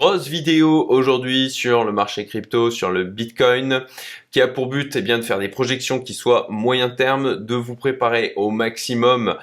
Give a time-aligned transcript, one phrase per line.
[0.00, 3.84] Grosse vidéo aujourd'hui sur le marché crypto, sur le Bitcoin,
[4.30, 7.54] qui a pour but eh bien, de faire des projections qui soient moyen terme, de
[7.54, 9.36] vous préparer au maximum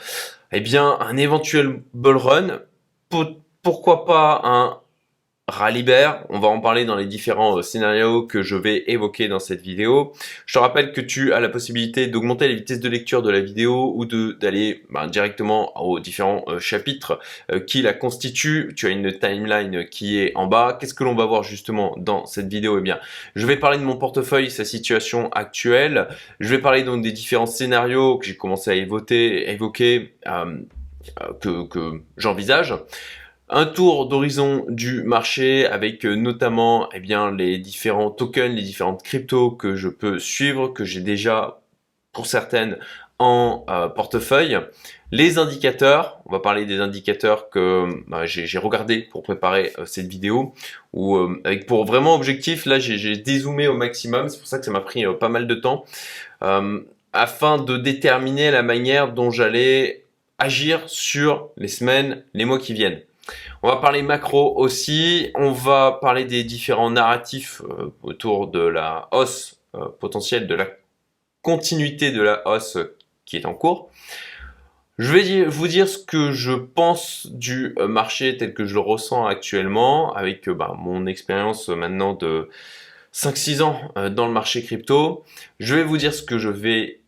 [0.51, 2.61] eh bien, un éventuel bull run.
[3.61, 4.79] Pourquoi pas un
[5.49, 9.39] Rallybert, on va en parler dans les différents euh, scénarios que je vais évoquer dans
[9.39, 10.11] cette vidéo.
[10.45, 13.39] Je te rappelle que tu as la possibilité d'augmenter la vitesse de lecture de la
[13.39, 18.73] vidéo ou d'aller ben, directement aux différents euh, chapitres euh, qui la constituent.
[18.75, 20.77] Tu as une timeline qui est en bas.
[20.77, 22.79] Qu'est-ce que l'on va voir justement dans cette vidéo?
[22.79, 22.99] Eh bien,
[23.37, 26.09] je vais parler de mon portefeuille, sa situation actuelle.
[26.41, 30.13] Je vais parler donc des différents scénarios que j'ai commencé à évoquer, évoquer
[31.39, 32.73] que, que j'envisage
[33.49, 39.03] un tour d'horizon du marché avec euh, notamment eh bien, les différents tokens, les différentes
[39.03, 41.61] cryptos que je peux suivre, que j'ai déjà
[42.11, 42.77] pour certaines
[43.19, 44.59] en euh, portefeuille.
[45.11, 50.07] Les indicateurs, on va parler des indicateurs que bah, j'ai regardé pour préparer euh, cette
[50.07, 50.53] vidéo,
[50.93, 54.71] ou avec pour vraiment objectif, là j'ai dézoomé au maximum, c'est pour ça que ça
[54.71, 55.85] m'a pris pas mal de temps,
[57.13, 60.03] afin de déterminer la manière dont j'allais
[60.37, 63.01] agir sur les semaines, les mois qui viennent.
[63.63, 65.31] On va parler macro aussi.
[65.35, 70.67] On va parler des différents narratifs euh, autour de la hausse euh, potentielle, de la
[71.41, 72.77] continuité de la hausse
[73.25, 73.89] qui est en cours.
[74.97, 78.79] Je vais vous dire ce que je pense du euh, marché tel que je le
[78.79, 82.49] ressens actuellement avec bah, mon expérience maintenant de
[83.13, 85.23] 5-6 ans dans le marché crypto.
[85.59, 87.01] Je vais vous dire ce que je vais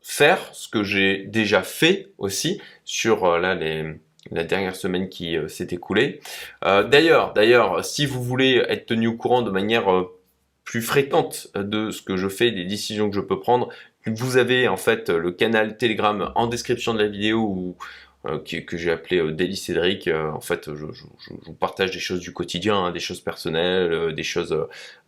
[0.00, 3.96] faire, ce que j'ai déjà fait aussi sur là les
[4.30, 6.20] la dernière semaine qui euh, s'est écoulée.
[6.64, 10.16] Euh, d'ailleurs, d'ailleurs, si vous voulez être tenu au courant de manière euh,
[10.64, 13.70] plus fréquente de ce que je fais, des décisions que je peux prendre,
[14.06, 17.76] vous avez en fait le canal Telegram en description de la vidéo où
[18.26, 20.06] euh, que, j'ai appelé euh, Daily Cédric.
[20.06, 24.22] Euh, en fait, je, vous partage des choses du quotidien, hein, des choses personnelles, des
[24.22, 24.56] choses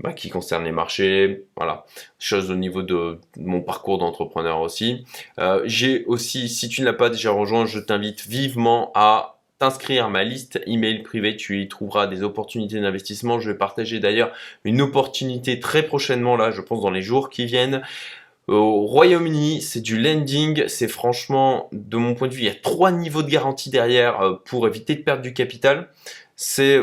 [0.01, 1.85] bah, qui concernent les marchés, voilà,
[2.19, 5.05] choses au niveau de, mon parcours d'entrepreneur aussi.
[5.65, 10.09] j'ai aussi, si tu ne l'as pas déjà rejoint, je t'invite vivement à t'inscrire à
[10.09, 13.39] ma liste email privée, tu y trouveras des opportunités d'investissement.
[13.39, 14.33] Je vais partager d'ailleurs
[14.65, 17.83] une opportunité très prochainement là, je pense dans les jours qui viennent.
[18.49, 20.67] Au Royaume-Uni, c'est du lending.
[20.69, 24.21] C'est franchement, de mon point de vue, il y a trois niveaux de garantie derrière
[24.21, 25.89] euh, pour éviter de perdre du capital.
[26.37, 26.81] C'est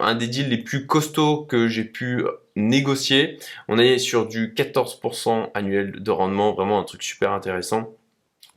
[0.00, 2.24] un des deals les plus costauds que j'ai pu
[2.56, 3.38] négocier.
[3.68, 7.94] On est sur du 14% annuel de rendement, vraiment un truc super intéressant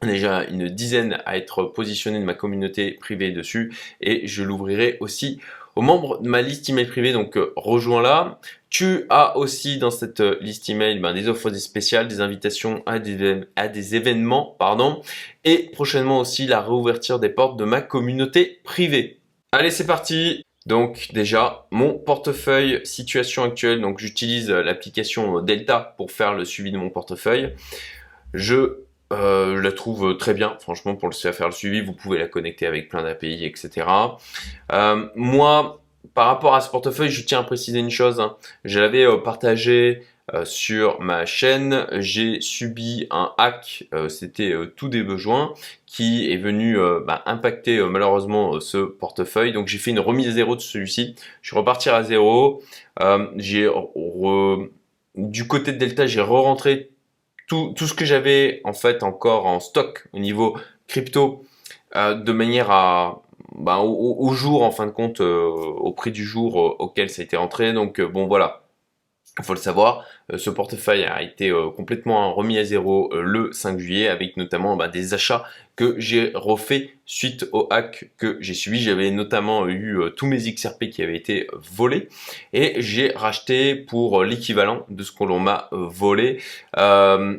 [0.06, 5.40] déjà une dizaine à être positionné de ma communauté privée dessus et je l'ouvrirai aussi
[5.76, 8.40] aux membres de ma liste email privée, donc euh, rejoins-la.
[8.70, 13.00] Tu as aussi dans cette euh, liste email ben, des offres spéciales, des invitations à
[13.00, 15.02] des, événements, pardon,
[15.44, 19.20] et prochainement aussi la réouverture des portes de ma communauté privée.
[19.52, 26.12] Allez, c'est parti donc déjà, mon portefeuille situation actuelle, donc j'utilise euh, l'application Delta pour
[26.12, 27.56] faire le suivi de mon portefeuille.
[28.34, 32.18] Je euh, je la trouve très bien, franchement, pour le faire le suivi, vous pouvez
[32.18, 33.88] la connecter avec plein d'API, etc.
[34.72, 35.82] Euh, moi,
[36.14, 38.20] par rapport à ce portefeuille, je tiens à préciser une chose.
[38.20, 38.38] Hein.
[38.66, 40.04] Je l'avais euh, partagé
[40.46, 41.88] sur ma chaîne.
[41.98, 45.54] J'ai subi un hack, c'était tout des besoins,
[45.86, 49.52] qui est venu bah, impacter malheureusement ce portefeuille.
[49.52, 51.16] Donc j'ai fait une remise à zéro de celui-ci.
[51.42, 52.64] Je suis reparti à zéro.
[53.36, 53.70] j'ai
[55.16, 56.91] du côté de Delta, j'ai re-rentré
[57.52, 60.58] tout, ce que j'avais en fait encore en stock au niveau
[60.88, 61.44] crypto
[61.96, 63.22] euh, de manière à
[63.56, 67.22] bah, au, jour en fin de compte euh, au prix du jour euh, auquel ça
[67.22, 67.74] a été entré.
[67.74, 68.64] Donc bon voilà
[69.40, 73.22] il faut le savoir, euh, ce portefeuille a été euh, complètement remis à zéro euh,
[73.22, 75.46] le 5 juillet avec notamment bah, des achats
[75.78, 78.82] que j'ai refait suite au hack que j'ai suivi.
[78.82, 82.10] J'avais notamment eu tous mes XRP qui avaient été volés
[82.52, 86.40] et j'ai racheté pour l'équivalent de ce que l'on m'a volé.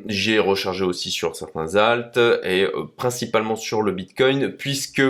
[0.07, 2.67] j'ai rechargé aussi sur certains alts et
[2.97, 5.03] principalement sur le Bitcoin puisque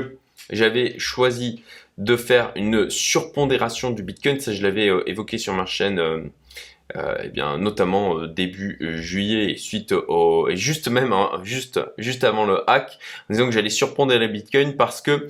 [0.50, 1.62] j'avais choisi
[1.96, 4.40] de faire une surpondération du Bitcoin.
[4.40, 6.30] Ça, je l'avais évoqué sur ma chaîne
[6.96, 11.80] euh, eh bien, notamment euh, début euh, juillet, suite au, et juste même, hein, juste,
[11.96, 12.98] juste avant le hack,
[13.30, 15.28] en que j'allais surprendre les bitcoins parce que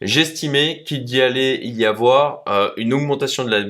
[0.00, 2.42] j'estimais qu'il y allait y avoir
[2.76, 3.64] une augmentation de la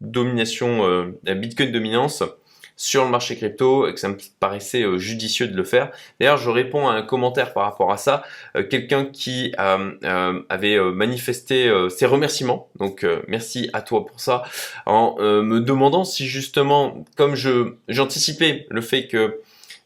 [0.00, 2.24] domination, la bitcoin dominance
[2.76, 5.90] sur le marché crypto et que ça me paraissait euh, judicieux de le faire.
[6.18, 8.24] D'ailleurs, je réponds à un commentaire par rapport à ça,
[8.56, 14.42] euh, quelqu'un qui euh, avait manifesté ses remerciements, donc merci à toi pour ça,
[14.86, 19.40] en me demandant si justement, comme je j'anticipais le fait que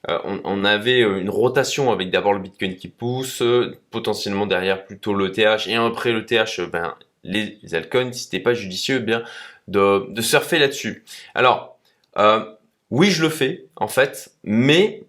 [0.08, 3.42] on, avait une rotation avec d'abord le Bitcoin qui pousse,
[3.90, 6.94] potentiellement derrière plutôt le TH et après le TH, ben
[7.24, 9.24] les altcoins, si c'était pas judicieux, eh bien
[9.68, 11.04] de, de surfer là-dessus.
[11.34, 11.78] Alors,
[12.18, 12.44] euh,
[12.90, 15.02] oui, je le fais en fait, mais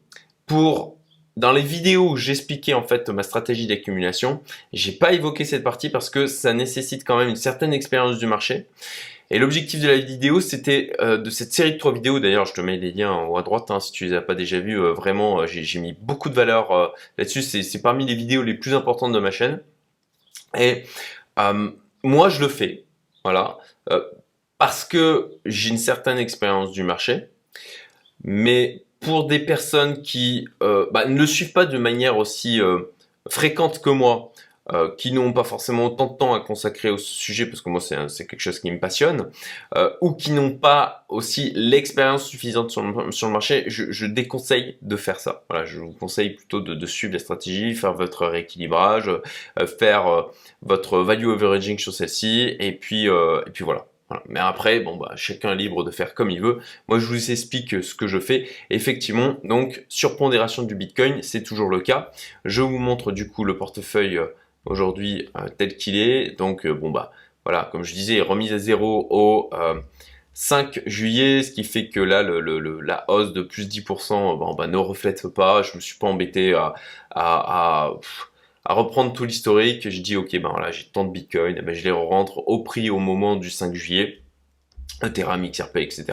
[0.46, 0.98] pour
[1.38, 4.42] dans les vidéos où j'expliquais en fait ma stratégie d'accumulation,
[4.74, 8.26] j'ai pas évoqué cette partie parce que ça nécessite quand même une certaine expérience du
[8.26, 8.68] marché.
[9.32, 12.20] Et l'objectif de la vidéo, c'était euh, de cette série de trois vidéos.
[12.20, 14.22] D'ailleurs, je te mets les liens en haut à droite hein, si tu les as
[14.22, 14.80] pas déjà vus.
[14.80, 17.44] Euh, vraiment, j'ai mis beaucoup de valeur là-dessus.
[17.44, 19.62] C'est parmi les vidéos les plus importantes de ma chaîne.
[20.58, 20.84] Et
[22.04, 22.84] moi, je le fais.
[23.24, 23.60] Voilà
[24.60, 27.30] parce que j'ai une certaine expérience du marché,
[28.24, 32.80] mais pour des personnes qui euh, bah, ne le suivent pas de manière aussi euh,
[33.30, 34.34] fréquente que moi,
[34.72, 37.82] euh, qui n'ont pas forcément autant de temps à consacrer au sujet, parce que moi
[37.82, 39.32] c'est quelque chose qui me passionne,
[40.02, 45.44] ou qui n'ont pas aussi l'expérience suffisante sur le, marché, je, déconseille de faire ça.
[45.66, 49.10] Je vous conseille plutôt de, suivre la stratégie, faire votre rééquilibrage,
[49.80, 50.28] faire
[50.62, 53.89] votre value averaging sur celle-ci, et puis et puis voilà.
[54.28, 56.60] Mais après, bon bah chacun est libre de faire comme il veut.
[56.88, 58.48] Moi je vous explique ce que je fais.
[58.70, 62.12] Effectivement, donc sur pondération du Bitcoin, c'est toujours le cas.
[62.46, 64.28] Je vous montre du coup le portefeuille euh,
[64.66, 66.38] aujourd'hui euh, tel qu'il est.
[66.38, 67.12] Donc euh, bon bah
[67.46, 69.50] voilà, comme je disais, remise à zéro au
[70.34, 72.40] 5 juillet, ce qui fait que là le,
[72.82, 75.64] la hausse de plus 10% bon, bah, ne reflète pas.
[75.64, 76.54] Je me suis pas embêté
[77.12, 77.94] à
[78.74, 81.84] reprendre tout l'historique, j'ai dit ok ben voilà j'ai tant de bitcoin, eh ben, je
[81.84, 84.22] les rentre au prix au moment du 5 juillet,
[85.04, 86.06] Ethereum, XRP, etc.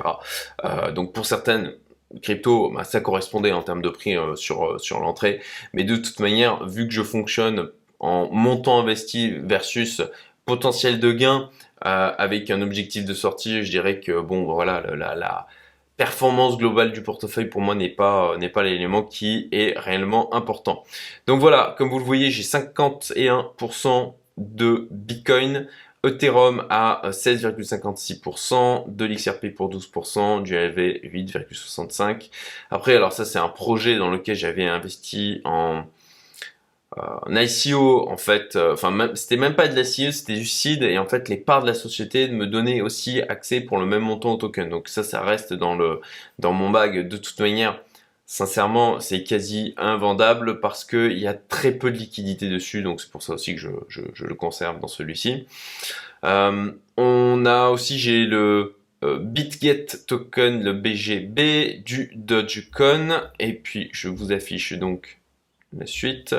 [0.64, 1.74] Euh, donc pour certaines
[2.22, 5.40] cryptos, ben, ça correspondait en termes de prix euh, sur, euh, sur l'entrée,
[5.72, 10.02] mais de toute manière, vu que je fonctionne en montant investi versus
[10.44, 11.50] potentiel de gain
[11.80, 15.46] avec un objectif de sortie, je dirais que bon voilà la, la
[15.96, 20.32] performance globale du portefeuille pour moi n'est pas euh, n'est pas l'élément qui est réellement
[20.34, 20.84] important.
[21.26, 25.66] Donc voilà, comme vous le voyez, j'ai 51% de Bitcoin,
[26.04, 32.30] Ethereum à 16,56%, de l'XRP pour 12%, du LV 8,65%.
[32.70, 35.84] Après, alors ça c'est un projet dans lequel j'avais investi en
[36.96, 40.98] un ICO en fait, euh, enfin c'était même pas de l'ICO, c'était du seed et
[40.98, 44.34] en fait les parts de la société me donnaient aussi accès pour le même montant
[44.34, 44.68] au token.
[44.68, 46.00] Donc ça, ça reste dans le
[46.38, 47.82] dans mon bag de toute manière.
[48.28, 53.00] Sincèrement, c'est quasi invendable parce que il y a très peu de liquidité dessus, donc
[53.00, 55.46] c'est pour ça aussi que je, je, le conserve dans celui-ci.
[56.24, 63.90] Euh, on a aussi j'ai le euh, BitGet token, le BGB du Dogecoin, et puis
[63.92, 65.20] je vous affiche donc
[65.76, 66.34] la suite.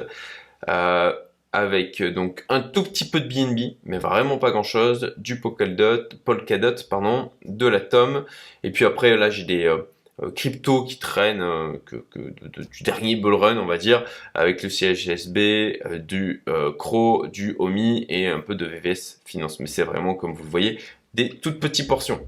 [0.70, 1.14] Euh,
[1.54, 5.40] avec euh, donc un tout petit peu de BNB, mais vraiment pas grand chose, du
[5.40, 8.26] Polkadot, Polkadot pardon, de l'Atom,
[8.64, 11.80] et puis après là j'ai des euh, cryptos qui traînent
[12.16, 14.04] du dernier bull run on va dire,
[14.34, 16.44] avec le CHSB, du
[16.78, 20.50] CRO, du OMI et un peu de VVS Finance, mais c'est vraiment comme vous le
[20.50, 20.80] voyez
[21.14, 22.20] des toutes petites portions.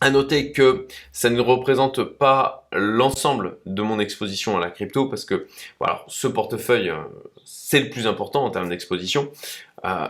[0.00, 5.24] À noter que ça ne représente pas l'ensemble de mon exposition à la crypto parce
[5.24, 5.48] que
[5.80, 7.02] voilà, ce portefeuille, euh,
[7.44, 9.32] c'est le plus important en termes d'exposition.
[9.84, 10.06] Euh,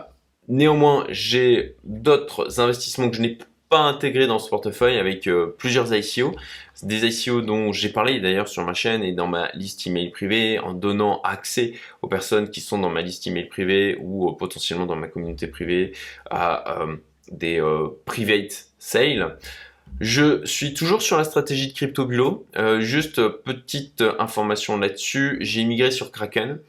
[0.47, 3.39] néanmoins, j'ai d'autres investissements que je n'ai
[3.69, 6.35] pas intégrés dans ce portefeuille avec euh, plusieurs ICO.
[6.83, 10.59] Des ICO dont j'ai parlé d'ailleurs sur ma chaîne et dans ma liste email privée
[10.59, 14.95] en donnant accès aux personnes qui sont dans ma liste email privée ou potentiellement dans
[14.95, 15.93] ma communauté privée
[16.29, 16.85] à
[17.31, 17.61] des
[18.05, 19.37] private sales.
[19.99, 22.45] Je suis toujours sur la stratégie de Crypto Bulo.
[22.57, 26.59] Euh, juste petite information là-dessus, j'ai migré sur Kraken.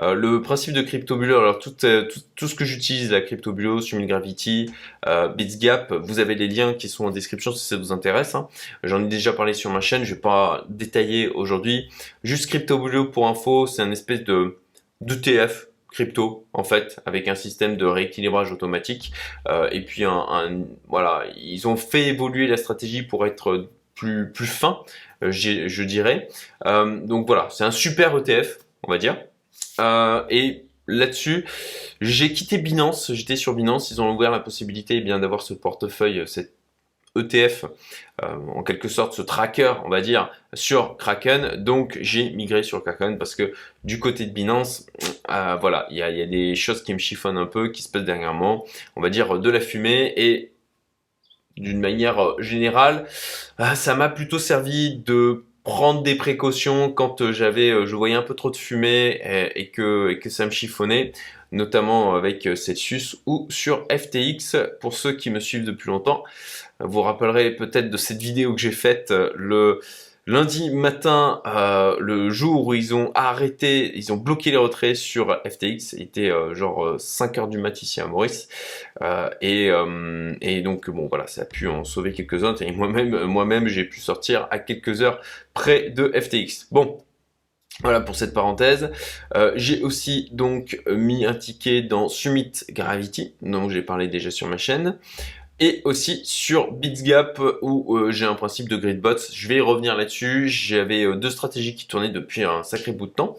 [0.00, 3.80] Euh, le principe de Crypto Bulo, alors euh, tout, ce que j'utilise, la Crypto Bulo,
[3.80, 4.70] Summit Gravity,
[5.06, 8.34] euh, BitsGap, vous avez les liens qui sont en description si ça vous intéresse.
[8.34, 8.48] Hein.
[8.82, 11.90] J'en ai déjà parlé sur ma chaîne, je vais pas détailler aujourd'hui.
[12.24, 14.58] Juste Crypto Bulo pour info, c'est un espèce de
[15.02, 19.12] d'ETF crypto en fait avec un système de rééquilibrage automatique.
[19.48, 24.46] Euh, et puis un, voilà ils ont fait évoluer la stratégie pour être plus plus
[24.46, 24.80] fin
[25.22, 26.28] euh, je dirais.
[26.66, 29.16] Euh, donc voilà c'est un super ETF on va dire.
[30.30, 31.46] Et là-dessus
[32.00, 35.54] j'ai quitté Binance j'étais sur Binance ils ont ouvert la possibilité eh bien d'avoir ce
[35.54, 36.59] portefeuille cette
[37.18, 37.64] ETF,
[38.22, 41.56] euh, en quelque sorte ce tracker, on va dire, sur Kraken.
[41.56, 43.52] Donc j'ai migré sur Kraken parce que
[43.82, 44.86] du côté de Binance,
[45.30, 48.04] euh, voilà, il y a, des choses qui me chiffonnent un peu, qui se passent
[48.04, 48.64] dernièrement,
[48.94, 50.52] on va dire de la fumée et
[51.56, 53.06] d'une manière générale,
[53.58, 58.34] euh, ça m'a plutôt servi de prendre des précautions quand j'avais, je voyais un peu
[58.34, 59.20] trop de fumée
[59.54, 61.12] et, que, et que ça me chiffonnait
[61.52, 66.24] notamment avec Celsius ou sur FTX pour ceux qui me suivent depuis longtemps.
[66.80, 69.80] Vous rappellerez peut-être de cette vidéo que j'ai faite le,
[70.26, 75.40] Lundi matin, euh, le jour où ils ont arrêté, ils ont bloqué les retraits sur
[75.44, 78.48] FTX, il était euh, genre 5 heures du mat ici à Maurice,
[79.40, 79.70] et,
[80.40, 83.98] et, donc bon voilà, ça a pu en sauver quelques-uns, et moi-même, moi-même j'ai pu
[83.98, 85.20] sortir à quelques heures
[85.54, 86.68] près de FTX.
[86.70, 86.98] Bon,
[87.82, 88.90] voilà pour cette parenthèse.
[89.34, 94.48] Euh, j'ai aussi donc mis un ticket dans Summit Gravity, dont j'ai parlé déjà sur
[94.48, 94.98] ma chaîne,
[95.60, 99.30] et aussi sur BitsGap où euh, j'ai un principe de gridbots.
[99.32, 100.48] Je vais y revenir là-dessus.
[100.48, 103.36] J'avais euh, deux stratégies qui tournaient depuis un sacré bout de temps.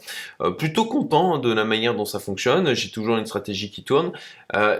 [0.58, 2.74] plutôt content de la manière dont ça fonctionne.
[2.74, 4.12] J'ai toujours une stratégie qui tourne,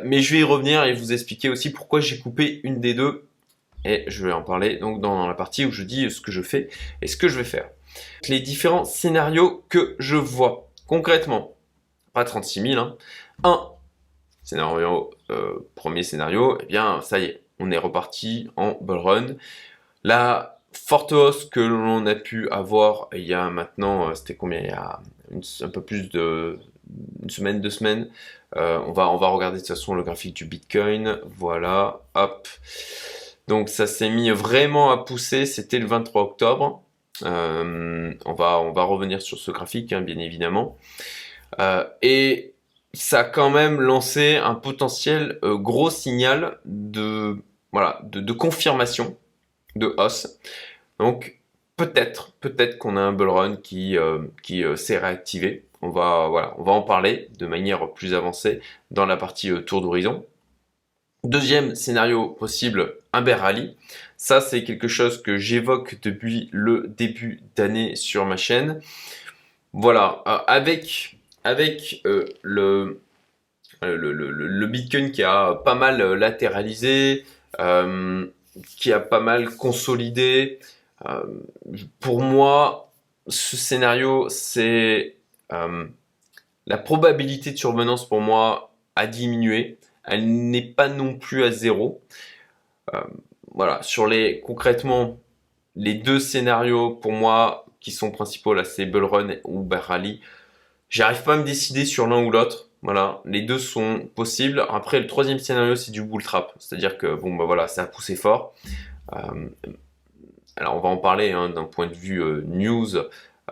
[0.04, 3.26] mais je vais y revenir et vous expliquer aussi pourquoi j'ai coupé une des deux.
[3.84, 6.42] Et je vais en parler donc dans la partie où je dis ce que je
[6.42, 6.70] fais
[7.02, 7.66] et ce que je vais faire
[8.28, 10.70] les différents scénarios que je vois.
[10.88, 11.54] Concrètement,
[12.14, 12.80] pas 36 000,
[13.44, 13.71] hein.
[14.44, 19.28] Scénario, euh, premier scénario, eh bien ça y est, on est reparti en bull run.
[20.04, 24.60] La forte hausse que l'on a pu avoir il y a maintenant, euh, c'était combien?
[24.60, 25.00] Il y a
[25.62, 26.60] un peu plus de
[27.24, 28.10] une semaine, deux semaines.
[28.58, 31.20] Euh, on, va, on va regarder de toute façon le graphique du Bitcoin.
[31.26, 32.48] Voilà, hop.
[33.48, 36.84] Donc ça s'est mis vraiment à pousser, c'était le 23 octobre.
[37.24, 40.78] Euh, on, va, on va revenir sur ce graphique, hein, bien évidemment.
[41.60, 42.51] Euh, et
[42.94, 47.38] ça a quand même lancé un potentiel euh, gros signal de,
[48.38, 49.18] confirmation
[49.76, 50.40] de hausse.
[51.00, 51.40] Donc
[51.78, 53.96] peut-être, peut-être qu'on a un bull run qui,
[54.44, 55.66] qui s'est réactivé.
[55.82, 60.26] On va, on va en parler de manière plus avancée dans la partie tour d'horizon.
[61.24, 63.76] Deuxième scénario possible, un bear rally.
[64.18, 68.82] Ça, c'est quelque chose que j'évoque depuis le début d'année sur ma chaîne.
[69.72, 73.02] Voilà, euh, avec, avec euh, le,
[73.82, 77.26] le, le, Bitcoin qui a pas mal latéralisé,
[77.60, 78.28] euh,
[78.78, 80.60] qui a pas mal consolidé.
[82.00, 82.92] pour moi,
[83.28, 85.16] ce scénario, c'est
[85.50, 92.02] la probabilité de survenance pour moi a diminué elle n'est pas non plus à zéro.
[92.94, 93.02] Euh,
[93.54, 95.18] voilà, sur les concrètement
[95.76, 100.22] les deux scénarios pour moi qui sont principaux là, c'est Bull Run ou Bear Rally.
[100.92, 102.68] J'arrive pas à me décider sur l'un ou l'autre.
[102.84, 104.66] Voilà, les deux sont possibles.
[104.70, 107.86] Après, le troisième scénario, c'est du bull trap, c'est-à-dire que bon bah voilà, ça a
[107.88, 108.54] poussé fort.
[109.14, 109.48] Euh,
[110.58, 112.98] alors on va en parler hein, d'un point de vue euh, news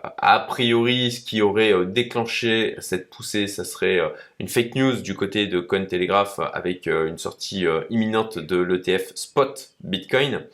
[0.02, 4.00] a priori, ce qui aurait euh, déclenché cette poussée, ça serait
[4.38, 10.46] une fake news du côté de Cointelegraph avec une sortie imminente de l'ETF Spot Bitcoin.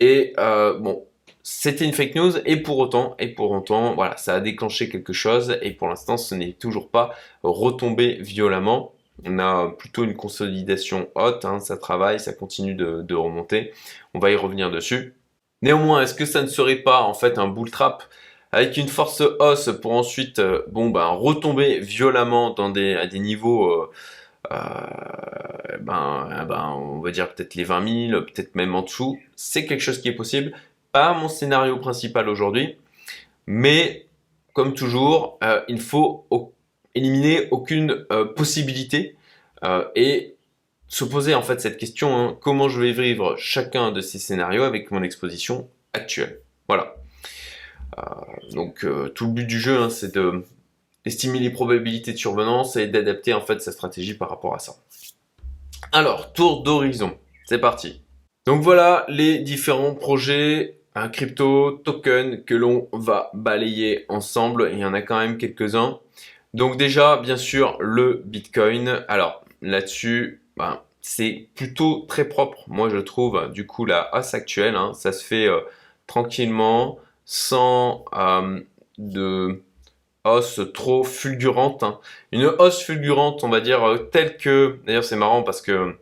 [0.00, 1.05] Et bon,
[1.48, 5.12] c'était une fake news et pour autant, et pour autant, voilà, ça a déclenché quelque
[5.12, 8.94] chose et pour l'instant, ce n'est toujours pas retombé violemment.
[9.24, 13.72] On a plutôt une consolidation haute, hein, ça travaille, ça continue de, remonter.
[14.12, 15.14] On va y revenir dessus.
[15.62, 18.02] Néanmoins, est-ce que ça ne serait pas en fait un bull trap
[18.50, 23.20] avec une force hausse pour ensuite euh, bon ben retomber violemment dans des à des
[23.20, 23.90] niveaux euh,
[24.52, 29.66] euh, ben, ben on va dire peut-être les 20 000 peut-être même en dessous c'est
[29.66, 30.52] quelque chose qui est possible
[31.14, 32.76] mon scénario principal aujourd'hui
[33.46, 34.06] mais
[34.52, 35.38] comme toujours
[35.68, 36.26] il faut
[36.94, 39.16] éliminer aucune possibilité
[39.94, 40.34] et
[40.88, 44.62] se poser en fait cette question hein, comment je vais vivre chacun de ces scénarios
[44.62, 46.40] avec mon exposition actuelle?
[46.68, 46.96] Voilà
[47.98, 48.02] euh,
[48.52, 50.44] donc euh, tout le but du jeu, hein, c'est de
[51.04, 54.74] d'estimer les probabilités de survenance et d'adapter en fait sa stratégie par rapport à ça.
[55.92, 58.02] Alors, tour d'horizon, c'est parti.
[58.44, 64.70] Donc voilà les différents projets crypto token que l'on va balayer ensemble.
[64.72, 66.00] Il y en a quand même quelques-uns.
[66.54, 69.04] Donc déjà, bien sûr, le Bitcoin.
[69.08, 72.64] Alors là-dessus, ben, c'est plutôt très propre.
[72.68, 75.60] Moi, je trouve, du coup, la hausse actuelle, hein, ça se fait euh,
[76.06, 78.60] tranquillement sans euh,
[78.98, 79.62] de
[80.24, 81.82] hausse trop fulgurante.
[81.82, 82.00] Hein.
[82.32, 84.78] Une hausse fulgurante, on va dire, euh, telle que...
[84.86, 85.96] D'ailleurs, c'est marrant parce que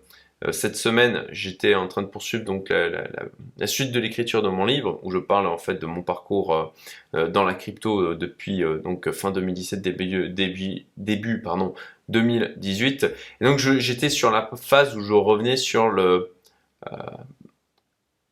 [0.52, 5.00] cette semaine, j'étais en train de poursuivre donc la, suite de l'écriture de mon livre,
[5.02, 6.74] où je parle en fait de mon parcours
[7.12, 11.74] dans la crypto depuis donc fin 2017, début, début, début pardon,
[12.10, 13.06] 2018.
[13.40, 16.34] Et donc j'étais sur la phase où je revenais sur le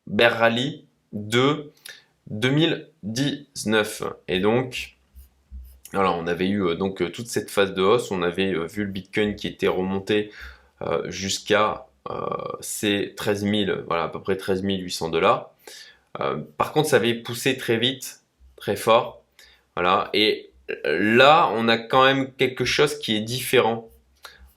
[0.07, 1.71] Bear Rally de
[2.29, 4.03] 2019.
[4.27, 4.97] Et donc,
[5.93, 8.65] alors on avait eu euh, donc euh, toute cette phase de hausse, on avait euh,
[8.65, 10.31] vu le Bitcoin qui était remonté
[11.05, 11.87] jusqu'à
[12.61, 15.51] ces 13 000, voilà à peu près 13 800 dollars.
[16.57, 18.21] par contre, ça avait poussé très vite,
[18.55, 19.23] très fort,
[19.75, 20.09] voilà.
[20.13, 20.51] Et
[20.85, 23.89] là, on a quand même quelque chose qui est différent.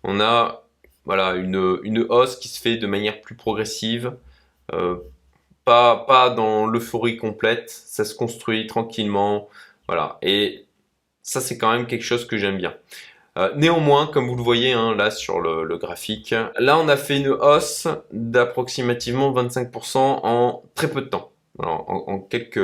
[0.03, 0.65] On a
[1.05, 4.17] voilà une, une hausse qui se fait de manière plus progressive,
[5.65, 9.49] Pas, pas dans l'euphorie complète, ça se construit tranquillement,
[9.89, 10.19] voilà.
[10.23, 10.65] Et
[11.23, 12.75] ça, c'est quand même quelque chose que j'aime bien.
[13.37, 17.19] Euh, néanmoins, comme vous le voyez hein, là sur le, graphique, là on a fait
[17.19, 22.59] une hausse d'approximativement 25% en très peu de temps, en, quelques,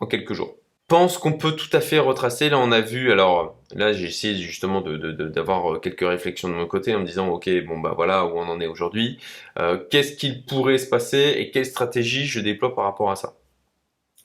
[0.00, 0.56] en quelques jours.
[0.88, 2.48] pense qu'on peut tout à fait retracer.
[2.48, 3.12] Là, on a vu.
[3.12, 7.50] Alors là, j'ai essayé justement d'avoir quelques réflexions de mon côté en me disant, ok,
[7.66, 9.18] bon bah voilà où on en est aujourd'hui.
[9.58, 13.34] Euh, qu'est-ce qu'il pourrait se passer et quelle stratégie je déploie par rapport à ça?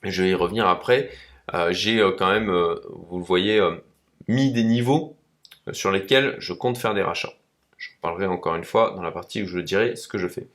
[0.02, 1.10] Je vais y revenir après.
[1.52, 2.50] Euh, j'ai quand même,
[2.90, 3.60] vous le voyez,
[4.28, 5.16] mis des niveaux
[5.72, 7.34] sur lesquels je compte faire des rachats.
[7.80, 10.46] Je parlerai encore une fois dans la partie où je dirai ce que je fais.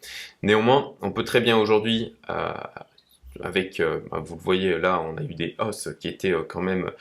[0.43, 2.53] Néanmoins, on peut très bien aujourd'hui, euh,
[3.41, 6.43] avec, euh, bah, vous le voyez là, on a eu des hausses qui étaient euh,
[6.47, 6.91] quand même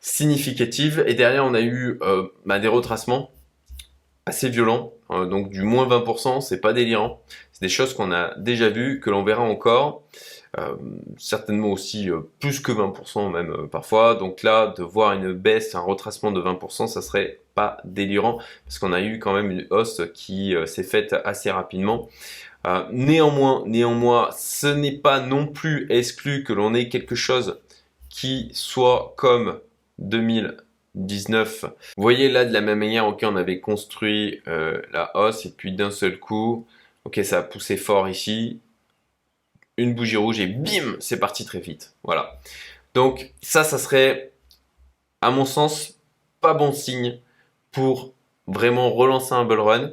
[0.00, 1.98] significatives, et derrière on a eu
[2.44, 3.30] bah, des retracements
[4.26, 8.68] assez violents, donc du moins 20%, c'est pas délirant, c'est des choses qu'on a déjà
[8.68, 10.02] vues, que l'on verra encore.
[10.58, 10.76] Euh,
[11.16, 14.14] certainement aussi euh, plus que 20% même euh, parfois.
[14.16, 18.78] Donc là, de voir une baisse, un retracement de 20%, ça serait pas délirant parce
[18.78, 22.08] qu'on a eu quand même une hausse qui s'est faite assez rapidement.
[22.92, 27.60] néanmoins, néanmoins, ce n'est pas non plus exclu que l'on ait quelque chose
[28.08, 29.58] qui soit comme
[29.98, 31.64] 2019.
[31.96, 35.72] Vous voyez là de la même manière, ok, on avait construit la hausse et puis
[35.72, 36.66] d'un seul coup,
[37.04, 38.60] ok, ça a poussé fort ici
[39.82, 41.94] une bougie rouge et bim, c'est parti très vite.
[42.02, 42.38] Voilà.
[42.94, 44.32] Donc ça, ça serait,
[45.20, 45.98] à mon sens,
[46.40, 47.18] pas bon signe
[47.70, 48.12] pour
[48.46, 49.92] vraiment relancer un bull run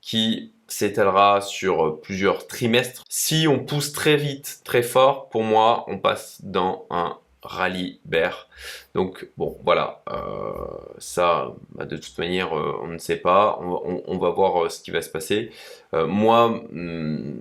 [0.00, 3.04] qui s'étalera sur plusieurs trimestres.
[3.08, 8.48] Si on pousse très vite, très fort, pour moi, on passe dans un rallye bear.
[8.94, 10.52] Donc bon, voilà, euh,
[10.98, 13.58] ça, bah, de toute manière, euh, on ne sait pas.
[13.60, 15.50] On, va voir euh, ce qui va se passer.
[15.92, 17.38] moi, hmm,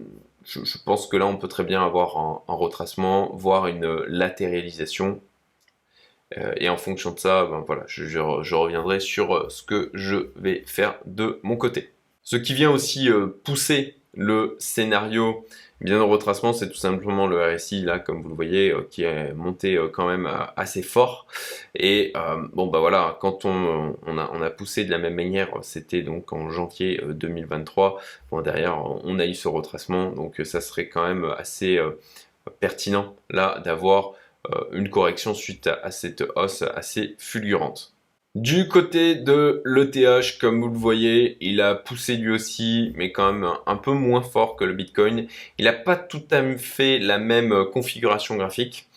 [0.50, 5.22] je, pense que là, on peut très bien avoir un, retracement, voire une latéralisation.
[6.38, 10.30] Euh, et en fonction de ça, ben voilà, je, reviendrai sur euh, ce que je
[10.36, 11.92] vais faire de mon côté.
[12.24, 15.46] Ce qui vient aussi euh, pousser le scénario
[15.82, 19.04] bien de retracement, c'est tout simplement le RSI, là, comme vous le voyez, euh, qui
[19.04, 21.26] est monté euh, quand même euh, assez fort.
[21.76, 22.14] Et
[22.54, 26.34] bon, bah voilà, quand on, a, on a poussé de la même manière, c'était donc
[26.34, 28.02] en janvier 2023.
[28.32, 31.80] Bon, derrière, on a eu ce retracement, donc ça serait quand même assez
[32.60, 34.14] pertinent, là, d'avoir
[34.72, 37.94] une correction suite à cette hausse assez fulgurante.
[38.36, 43.34] Du côté de l'ETH, comme vous le voyez, il a poussé lui aussi, mais quand
[43.34, 45.28] même un peu moins fort que le Bitcoin.
[45.58, 48.88] Il n'a pas tout à fait la même configuration graphique.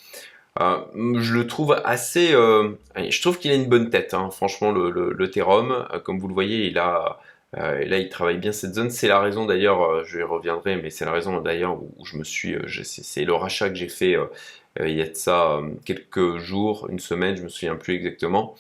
[0.61, 0.79] Euh,
[1.21, 2.35] je le trouve assez...
[2.35, 4.31] Euh, je trouve qu'il a une bonne tête, hein.
[4.31, 7.19] franchement, le, le, euh, comme vous le voyez, il a...
[7.55, 8.91] là, il travaille bien cette zone.
[8.91, 12.25] C'est la raison d'ailleurs, je y reviendrai, mais c'est la raison d'ailleurs où, je me
[12.25, 12.57] suis...
[12.83, 14.17] c'est le rachat que j'ai fait
[14.81, 18.55] il y a de ça quelques jours, une semaine, je me souviens plus exactement.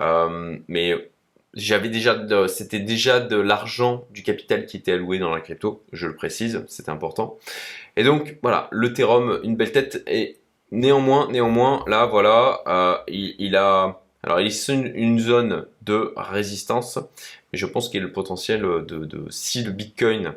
[0.00, 1.10] Euh, mais
[1.54, 6.06] j'avais déjà, c'était déjà de l'argent du capital qui était alloué dans la crypto, je
[6.06, 7.38] le précise, c'est important.
[7.96, 10.38] Et donc voilà, l'Ethereum, une belle tête, et
[10.72, 16.98] néanmoins, néanmoins, là voilà, euh, il, a, alors il est une, une zone de résistance,
[17.52, 20.34] mais je pense qu'il y a le potentiel de, si le Bitcoin,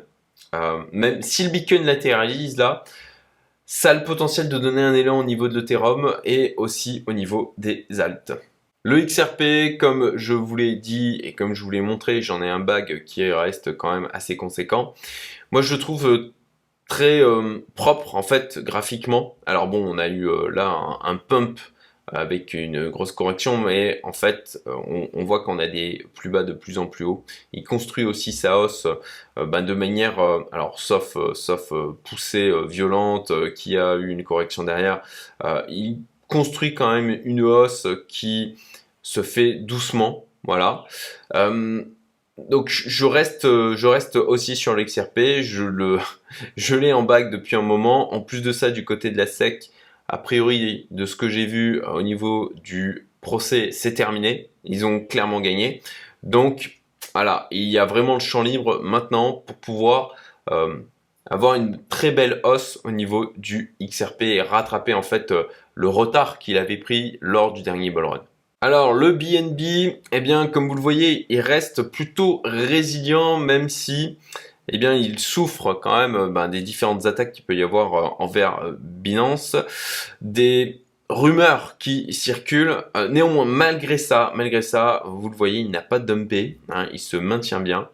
[0.54, 2.84] euh, même si le Bitcoin latéralise là,
[3.70, 7.12] ça a le potentiel de donner un élan au niveau de l'Ethereum et aussi au
[7.12, 8.32] niveau des altes.
[8.82, 12.48] Le XRP, comme je vous l'ai dit et comme je vous l'ai montré, j'en ai
[12.48, 14.94] un bag qui reste quand même assez conséquent.
[15.52, 16.32] Moi, je trouve euh,
[16.88, 19.36] très euh, propre en fait graphiquement.
[19.44, 21.60] Alors bon, on a eu euh, là un, pump
[22.12, 26.52] avec une grosse correction, mais en fait, on, voit qu'on a des plus bas de
[26.52, 27.24] plus en plus haut.
[27.52, 28.86] Il construit aussi sa hausse
[29.36, 30.18] ben, de manière,
[30.52, 31.72] alors sauf, sauf
[32.04, 35.02] poussée violente qui a eu une correction derrière,
[35.68, 38.56] il construit quand même une hausse qui
[39.02, 40.84] se fait doucement, voilà.
[41.34, 41.82] Euh,
[42.50, 45.98] donc je reste, je reste aussi sur l'XRP, je
[46.56, 48.14] je l'ai en bague depuis un moment.
[48.14, 49.70] En plus de ça, du côté de la SEC,
[50.08, 54.50] a priori de ce que j'ai vu au niveau du procès, c'est terminé.
[54.64, 55.82] Ils ont clairement gagné.
[56.22, 56.80] Donc
[57.14, 60.14] voilà, il y a vraiment le champ libre maintenant pour pouvoir
[60.50, 60.76] euh,
[61.30, 65.44] avoir une très belle hausse au niveau du XRP et rattraper en fait euh,
[65.74, 68.22] le retard qu'il avait pris lors du dernier bull run.
[68.60, 74.18] Alors le BNB, eh bien comme vous le voyez, il reste plutôt résilient même si
[74.68, 77.94] eh bien, il souffre quand même euh, ben, des différentes attaques qu'il peut y avoir
[77.94, 79.56] euh, envers Binance,
[80.20, 82.84] des rumeurs qui circulent.
[83.10, 87.16] néanmoins, malgré ça, malgré ça, vous le voyez, il n'a pas dumpé, hein, il se
[87.16, 87.88] maintient bien.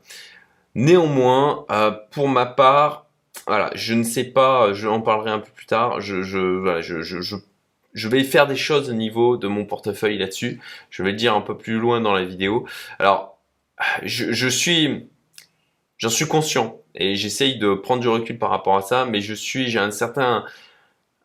[0.74, 1.64] Néanmoins,
[2.10, 3.04] pour ma part,
[3.46, 6.00] voilà, je ne sais pas, je en parlerai un peu plus tard.
[6.00, 10.60] Je, vais faire des choses au niveau de mon portefeuille là-dessus.
[10.90, 12.66] Je vais le dire un peu plus loin dans la vidéo.
[12.98, 13.38] Alors,
[14.02, 15.08] je suis,
[16.04, 19.32] j'en suis conscient et j'essaye de prendre du recul par rapport à ça, mais je
[19.32, 20.44] suis, j'ai un certain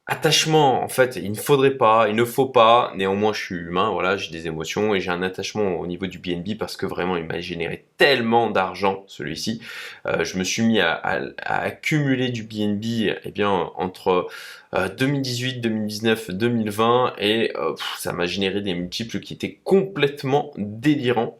[0.05, 2.93] attachement, en fait, il ne faudrait pas, il ne faut pas.
[2.95, 6.17] Néanmoins, je suis humain, voilà, j'ai des émotions et j'ai un attachement au niveau du
[6.17, 9.61] BNB parce que vraiment, il m'a généré tellement d'argent, celui-ci.
[10.07, 11.01] Euh, je me suis mis à,
[11.43, 14.29] accumuler du BNB, eh bien, entre
[14.73, 21.37] 2018, 2019, 2020 et euh, ça m'a généré des multiples qui étaient complètement délirants.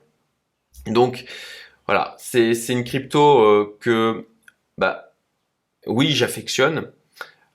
[0.88, 1.25] Donc,
[1.89, 4.28] voilà, c'est une crypto euh, que,
[4.78, 5.15] bah,
[5.88, 6.91] oui, j'affectionne,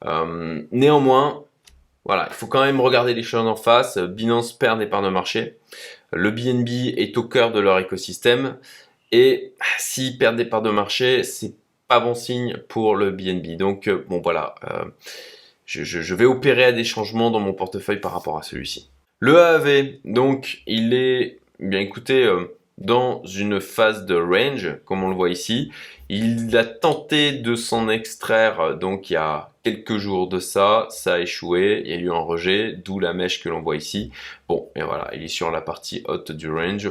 [0.05, 1.45] euh, néanmoins,
[2.05, 3.97] voilà, il faut quand même regarder les choses en face.
[3.97, 5.59] Binance perd des parts de marché.
[6.13, 8.59] Le BNB est au cœur de leur écosystème.
[9.13, 11.55] Et s'ils perdent des parts de marché, c'est
[11.87, 13.57] pas bon signe pour le BNB.
[13.57, 14.57] Donc, euh, bon, voilà.
[14.65, 14.87] Euh,
[15.65, 18.91] je, vais opérer à des changements dans mon portefeuille par rapport à celui-ci.
[19.21, 22.29] Le AAV, donc, il est, bien écoutez,
[22.79, 25.71] dans une phase de range, comme on le voit ici.
[26.09, 31.15] Il a tenté de s'en extraire, donc il y a quelques jours de ça, ça
[31.15, 34.11] a échoué, il y a eu un rejet, d'où la mèche que l'on voit ici.
[34.49, 36.91] Bon, et voilà, il est sur la partie haute du range.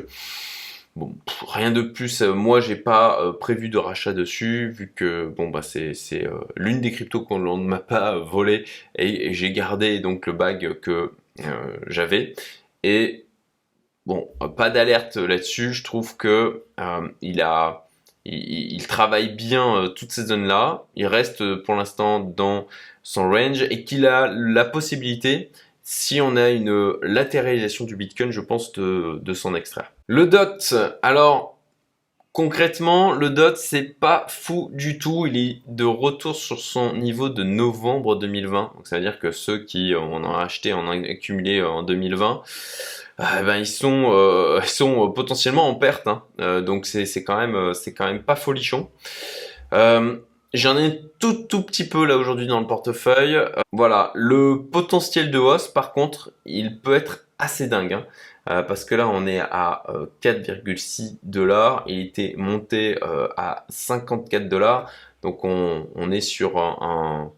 [0.95, 1.15] Bon,
[1.47, 2.21] rien de plus.
[2.21, 6.81] Moi, j'ai pas euh, prévu de rachat dessus, vu que bon bah c'est euh, l'une
[6.81, 8.65] des cryptos qu'on ne m'a pas volé
[8.95, 12.33] et, j'ai gardé donc le bag que euh, j'avais.
[12.83, 13.22] Et
[14.05, 15.73] bon, pas d'alerte là-dessus.
[15.73, 16.63] Je trouve que
[17.21, 17.83] il a
[18.25, 22.67] il, travaille bien euh, toutes ces zones-là, il reste euh, pour l'instant dans
[23.01, 28.39] son range et qu'il a la possibilité, si on a une latéralisation du Bitcoin, je
[28.39, 29.91] pense, de, s'en extraire.
[30.07, 31.57] Le DOT, alors
[32.31, 37.27] concrètement, le DOT, c'est pas fou du tout, il est de retour sur son niveau
[37.27, 41.83] de novembre 2020, donc ça veut dire que ceux qui ont acheté, ont accumulé en
[41.83, 42.41] 2020,
[43.19, 46.23] ah, ben ils sont euh, sont potentiellement en perte hein.
[46.41, 48.89] euh, donc c'est quand même euh, pas folichon
[50.55, 53.39] J'en ai tout tout petit peu là aujourd'hui dans le portefeuille.
[53.71, 57.93] voilà, le potentiel de hausse par contre, il peut être assez dingue.
[57.93, 58.63] Hein.
[58.67, 59.83] parce que là on est à
[60.21, 62.99] 4,6 dollars, il était monté
[63.35, 64.91] à 54 dollars,
[65.23, 67.31] donc on, est sur un,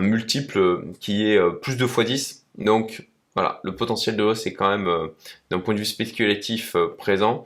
[0.00, 2.42] multiple qui est plus de x10.
[2.58, 5.08] Donc voilà, le potentiel de hausse est quand même, euh,
[5.50, 7.44] d'un point de vue spéculatif, euh, présent.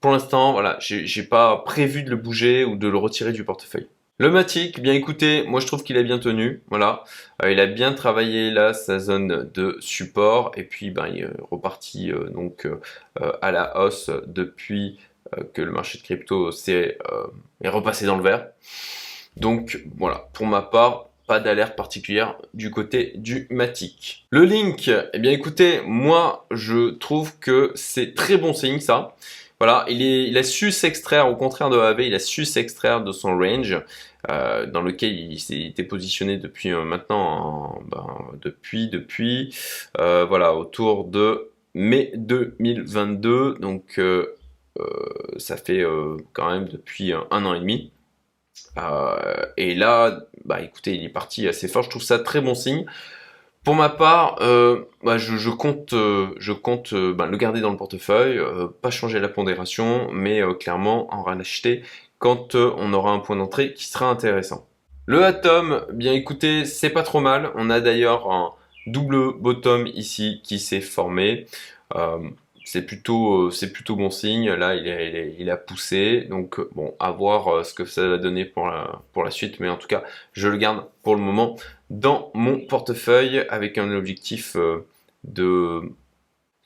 [0.00, 3.88] Pour l'instant, voilà, j'ai pas prévu de le bouger ou de le retirer du portefeuille.
[4.18, 7.04] Le Matic, bien écoutez, moi je trouve qu'il a bien tenu, voilà.
[7.42, 11.30] Euh, il a bien travaillé là sa zone de support et puis ben, il est
[11.50, 12.68] reparti donc
[13.16, 14.98] à la hausse depuis
[15.52, 16.98] que le marché de crypto est
[17.68, 18.48] repassé dans le vert.
[19.36, 24.26] Donc voilà, pour ma part, pas d'alerte particulière du côté du Matic.
[24.30, 29.14] Le Link, eh bien écoutez, moi je trouve que c'est très bon signe ça.
[29.60, 33.02] Voilà, il, est, il a su s'extraire, au contraire de AV, il a su s'extraire
[33.02, 33.76] de son range,
[34.30, 38.06] euh, dans lequel il s'était positionné depuis euh, maintenant, ben,
[38.40, 39.54] depuis, depuis,
[39.98, 44.00] euh, voilà, autour de mai 2022, donc
[45.38, 45.84] ça fait
[46.32, 47.92] quand même depuis un an et demi.
[49.56, 51.82] Et là, bah écoutez, il est parti assez fort.
[51.82, 52.86] Je trouve ça très bon signe.
[53.64, 58.40] Pour ma part, euh, bah, je, compte, euh, compte bah, le garder dans le portefeuille,
[58.80, 61.82] pas changer la pondération, mais clairement en racheter
[62.18, 64.66] quand on aura un point d'entrée qui sera intéressant.
[65.06, 67.50] Le Atom, bien écoutez, c'est pas trop mal.
[67.54, 68.54] On a d'ailleurs un
[68.86, 71.46] double bottom ici qui s'est formé
[72.70, 74.50] c'est plutôt, euh, c'est plutôt bon signe.
[74.52, 76.26] Là, il, a poussé.
[76.28, 79.30] Donc, euh, bon, à voir euh, ce que ça va donner pour la, pour la
[79.30, 79.58] suite.
[79.58, 80.04] Mais en tout cas,
[80.34, 81.56] je le garde pour le moment
[81.88, 84.54] dans mon portefeuille avec un objectif
[85.24, 85.80] de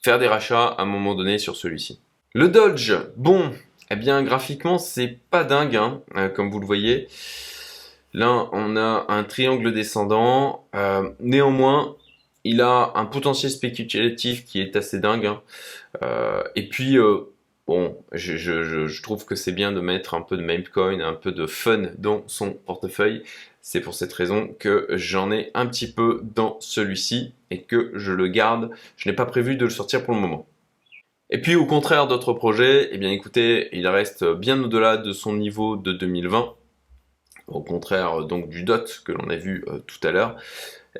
[0.02, 2.00] faire des rachats à un moment donné sur celui-ci.
[2.34, 3.52] Le Dodge, bon,
[3.88, 6.00] eh bien, graphiquement, c'est pas dingue, hein,
[6.34, 7.06] comme vous le voyez.
[8.12, 10.66] Là, on a un triangle descendant.
[11.20, 11.94] néanmoins,
[12.44, 15.26] il a un potentiel spéculatif qui est assez dingue.
[15.26, 15.42] Hein.
[16.02, 17.32] Euh, et puis, euh,
[17.66, 21.46] bon, je, trouve que c'est bien de mettre un peu de memecoin, un peu de
[21.46, 23.22] fun dans son portefeuille.
[23.60, 28.12] C'est pour cette raison que j'en ai un petit peu dans celui-ci et que je
[28.12, 28.70] le garde.
[28.96, 30.46] Je n'ai pas prévu de le sortir pour le moment.
[31.30, 35.32] Et puis au contraire d'autres projets, eh bien écoutez, il reste bien au-delà de son
[35.32, 36.54] niveau de 2020.
[37.46, 40.36] Au contraire donc du DOT que l'on a vu euh, tout à l'heure.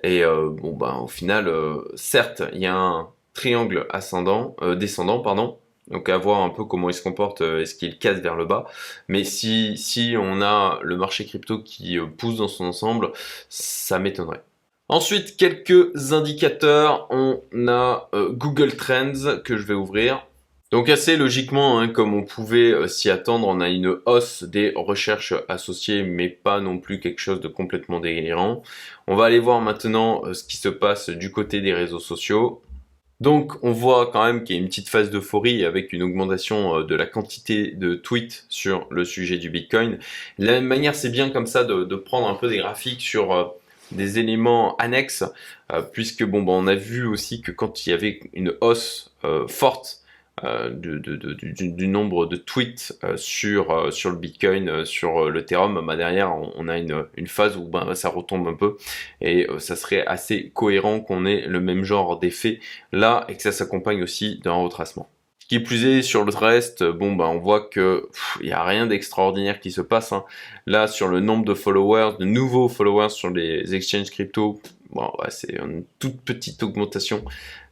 [0.03, 4.75] Et euh, bon, ben, au final, euh, certes, il y a un triangle ascendant, euh,
[4.75, 8.37] descendant, pardon, Donc à voir un peu comment il se comporte, est-ce qu'il casse vers
[8.37, 8.67] le bas.
[9.09, 13.13] Mais si, si on a le marché crypto qui pousse dans son ensemble,
[13.49, 14.43] ça m'étonnerait.
[14.89, 17.07] Ensuite, quelques indicateurs.
[17.11, 20.27] On a Google Trends que je vais ouvrir.
[20.73, 24.73] Donc assez logiquement, hein, comme on pouvait euh, s'y attendre, on a une hausse des
[24.75, 28.63] recherches associées, mais pas non plus quelque chose de complètement délirant.
[29.07, 32.63] On va aller voir maintenant euh, ce qui se passe du côté des réseaux sociaux.
[33.21, 36.79] Donc on voit quand même qu'il y a une petite phase d'euphorie avec une augmentation
[36.79, 39.99] euh, de la quantité de tweets sur le sujet du Bitcoin.
[40.39, 43.57] La même manière, c'est bien comme ça de, prendre un peu des graphiques sur
[43.91, 45.25] des éléments annexes,
[45.93, 49.13] puisque bon, bah, on a vu aussi que quand il y avait une hausse
[49.49, 50.02] forte
[50.45, 56.35] euh, du, nombre de tweets euh, sur, euh, sur le Bitcoin, sur l'Ethereum, bah derrière
[56.57, 58.77] on, a une, phase où bah, ça retombe un peu
[59.21, 62.59] et ça serait assez cohérent qu'on ait le même genre d'effet
[62.91, 65.09] là et que ça s'accompagne aussi d'un retracement.
[65.49, 68.09] Qui plus est, sur le reste, bon bah on voit que
[68.41, 70.13] il n'y a rien d'extraordinaire qui se passe.
[70.13, 70.25] Hein.
[70.67, 75.53] Là, sur le nombre de followers, de nouveaux followers sur les exchanges crypto, bon, c'est
[75.53, 77.25] une toute petite augmentation,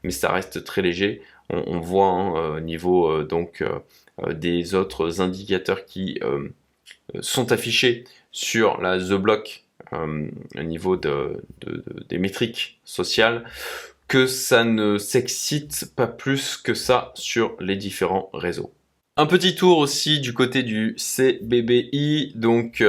[0.05, 4.75] mais ça reste très léger on, voit hein, euh, au niveau euh, donc euh, des
[4.75, 6.21] autres indicateurs qui
[7.21, 13.45] sont affichés sur la The Block au niveau des métriques sociales
[14.09, 18.73] que ça ne s'excite pas plus que ça sur les différents réseaux.
[19.17, 22.85] Un petit tour aussi du côté du CBBI, donc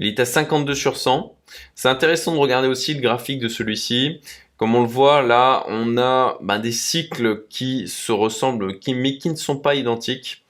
[0.00, 1.36] il est à 52 sur 100.
[1.74, 4.20] C'est intéressant de regarder aussi le graphique de celui-ci.
[4.58, 9.16] Comme on le voit là, on a ben, des cycles qui se ressemblent, qui, mais
[9.16, 10.44] qui ne sont pas identiques.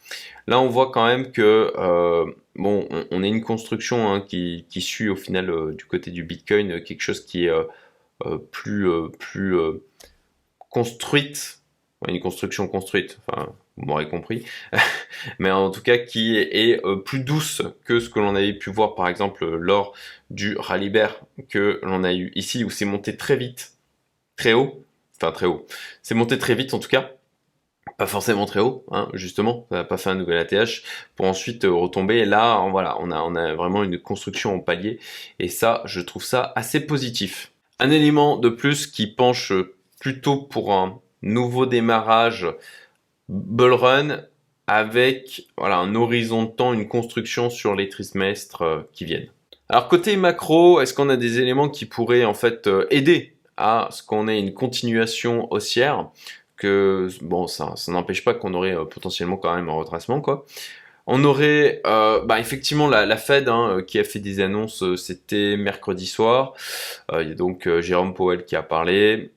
[0.46, 2.24] Là, on voit quand même que euh,
[2.56, 6.82] bon, on, a une construction hein, qui, suit au final euh, du côté du Bitcoin
[6.82, 9.58] quelque chose qui est euh, plus plus
[10.70, 11.60] construite,
[12.08, 13.18] une construction construite.
[13.28, 14.46] Enfin, vous m'aurez compris,
[15.38, 18.94] mais en tout cas qui est, plus douce que ce que l'on avait pu voir
[18.94, 19.92] par exemple lors
[20.30, 23.77] du rallye bear que l'on a eu ici où c'est monté très vite
[24.38, 24.82] très haut,
[25.16, 25.66] enfin très haut,
[26.02, 27.10] c'est monté très vite en tout cas,
[27.98, 30.82] pas forcément très haut, hein, justement, ça n'a pas fait un nouvel ATH,
[31.16, 34.60] pour ensuite euh, retomber, et là, voilà, on a, on a vraiment une construction en
[34.60, 35.00] palier,
[35.38, 37.52] et ça, je trouve ça assez positif.
[37.80, 39.52] Un élément de plus qui penche
[40.00, 42.46] plutôt pour un nouveau démarrage
[43.28, 44.20] bull run,
[44.68, 49.30] avec voilà, un horizon de temps, une construction sur les trimestres euh, qui viennent.
[49.70, 53.88] Alors côté macro, est-ce qu'on a des éléments qui pourraient en fait euh, aider à
[53.90, 56.08] ce qu'on ait une continuation haussière,
[56.58, 60.44] que bon, ça, ça n'empêche pas qu'on aurait euh, potentiellement quand même un retracement, quoi.
[61.10, 65.56] On aurait euh, bah, effectivement la, Fed hein, euh, qui a fait des annonces, c'était
[65.56, 66.52] mercredi soir.
[67.14, 69.32] il y a donc Jérôme Powell qui a parlé,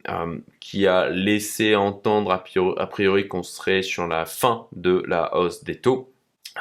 [0.60, 5.78] qui a laissé entendre a priori, qu'on serait sur la fin de la hausse des
[5.78, 6.12] taux,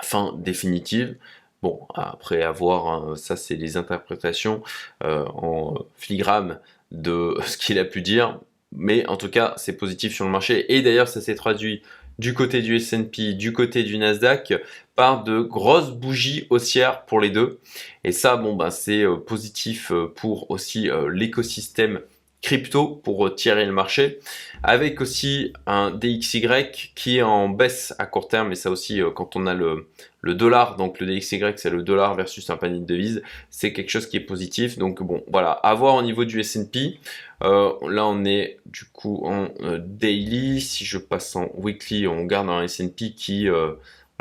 [0.01, 1.17] fin définitive.
[1.61, 4.63] Bon, après avoir, hein, ça c'est les interprétations
[5.03, 8.41] en filigrane de ce qu'il a pu dire,
[8.73, 10.75] mais en tout cas, c'est positif sur le marché.
[10.75, 11.83] Et d'ailleurs, ça s'est traduit
[12.19, 14.53] du côté du S&P, du côté du Nasdaq,
[14.95, 17.61] par de grosses bougies haussières pour les deux.
[18.05, 22.01] Et ça, bon, ben, c'est euh, positif euh, pour aussi euh, l'écosystème
[22.43, 24.19] crypto pour tirer le marché,
[24.63, 26.43] avec aussi un DXY
[26.95, 29.87] qui est en baisse à court terme, et ça aussi quand on a le,
[30.23, 34.07] dollar, donc le DXY c'est le dollar versus un panier de devises, c'est quelque chose
[34.07, 36.99] qui est positif, donc bon voilà, à voir au niveau du S&P,
[37.43, 42.25] euh, là on est du coup en euh, daily, si je passe en weekly, on
[42.25, 43.73] garde un S&P qui, euh,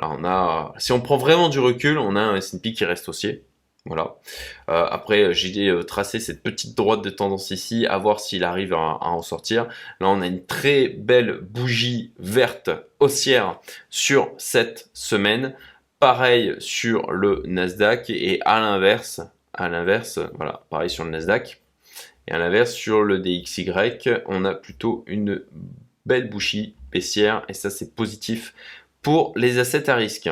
[0.02, 3.44] on a, si on prend vraiment du recul, on a un S&P qui reste haussier,
[3.90, 4.18] voilà.
[4.70, 8.74] Euh, après, j'ai euh, tracé cette petite droite de tendance ici, à voir s'il arrive
[8.74, 9.66] à, en sortir.
[10.00, 15.56] Là, on a une très belle bougie verte haussière sur cette semaine.
[16.00, 19.22] Pareil sur le Nasdaq et à l'inverse,
[19.54, 21.60] à l'inverse, voilà, pareil sur le Nasdaq.
[22.28, 23.72] Et à l'inverse, sur le DXY,
[24.28, 25.42] on a plutôt une
[26.06, 28.54] belle bougie baissière et ça c'est positif
[29.02, 30.30] pour les assets à risque.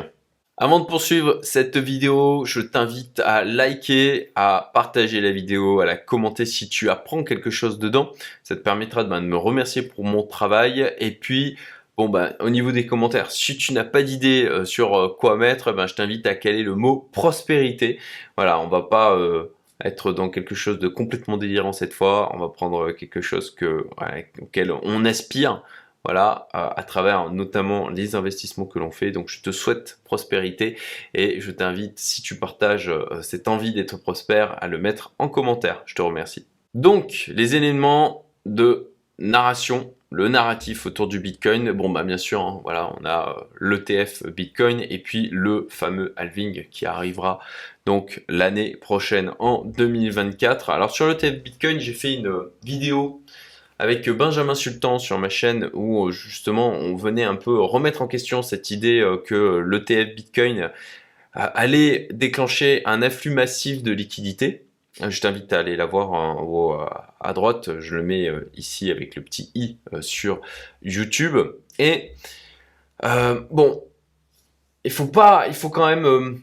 [0.60, 5.96] Avant de poursuivre cette vidéo, je t'invite à liker, à partager la vidéo, à la
[5.96, 8.10] commenter si tu apprends quelque chose dedans.
[8.42, 10.92] Ça te permettra de, ben, me remercier pour mon travail.
[10.98, 11.56] Et puis,
[11.96, 15.36] bon bah, au niveau des commentaires, si tu n'as pas d'idée euh, sur euh, quoi
[15.36, 18.00] mettre, ben, je t'invite à caler le mot prospérité.
[18.36, 22.34] Voilà, on va pas euh, être dans quelque chose de complètement délirant cette fois.
[22.34, 23.86] On va prendre quelque chose que,
[24.42, 25.62] auquel on aspire
[26.04, 29.10] voilà, à, travers notamment les investissements que l'on fait.
[29.10, 30.78] Donc je te souhaite prospérité
[31.14, 35.28] et je t'invite, si tu partages euh, cette envie d'être prospère, à le mettre en
[35.28, 35.82] commentaire.
[35.86, 36.46] Je te remercie.
[36.74, 42.60] Donc les éléments de narration le narratif autour du Bitcoin, bon bah bien sûr, hein,
[42.62, 47.40] voilà, on a euh, l'ETF Bitcoin et puis le fameux halving qui arrivera
[47.84, 50.70] donc l'année prochaine en 2024.
[50.70, 52.32] Alors sur l'ETF Bitcoin, j'ai fait une
[52.64, 53.22] vidéo
[53.78, 58.42] avec Benjamin Sultan sur ma chaîne où justement on venait un peu remettre en question
[58.42, 60.70] cette idée euh, que l'ETF Bitcoin
[61.32, 64.64] allait déclencher un afflux massif de liquidités
[65.08, 66.76] je t'invite à aller la voir en haut
[67.20, 67.78] à droite.
[67.80, 70.40] Je le mets euh, ici avec le petit i euh, sur
[70.82, 71.36] YouTube.
[71.78, 72.12] Et
[73.04, 73.84] euh, bon,
[74.84, 76.40] il faut pas, il faut quand même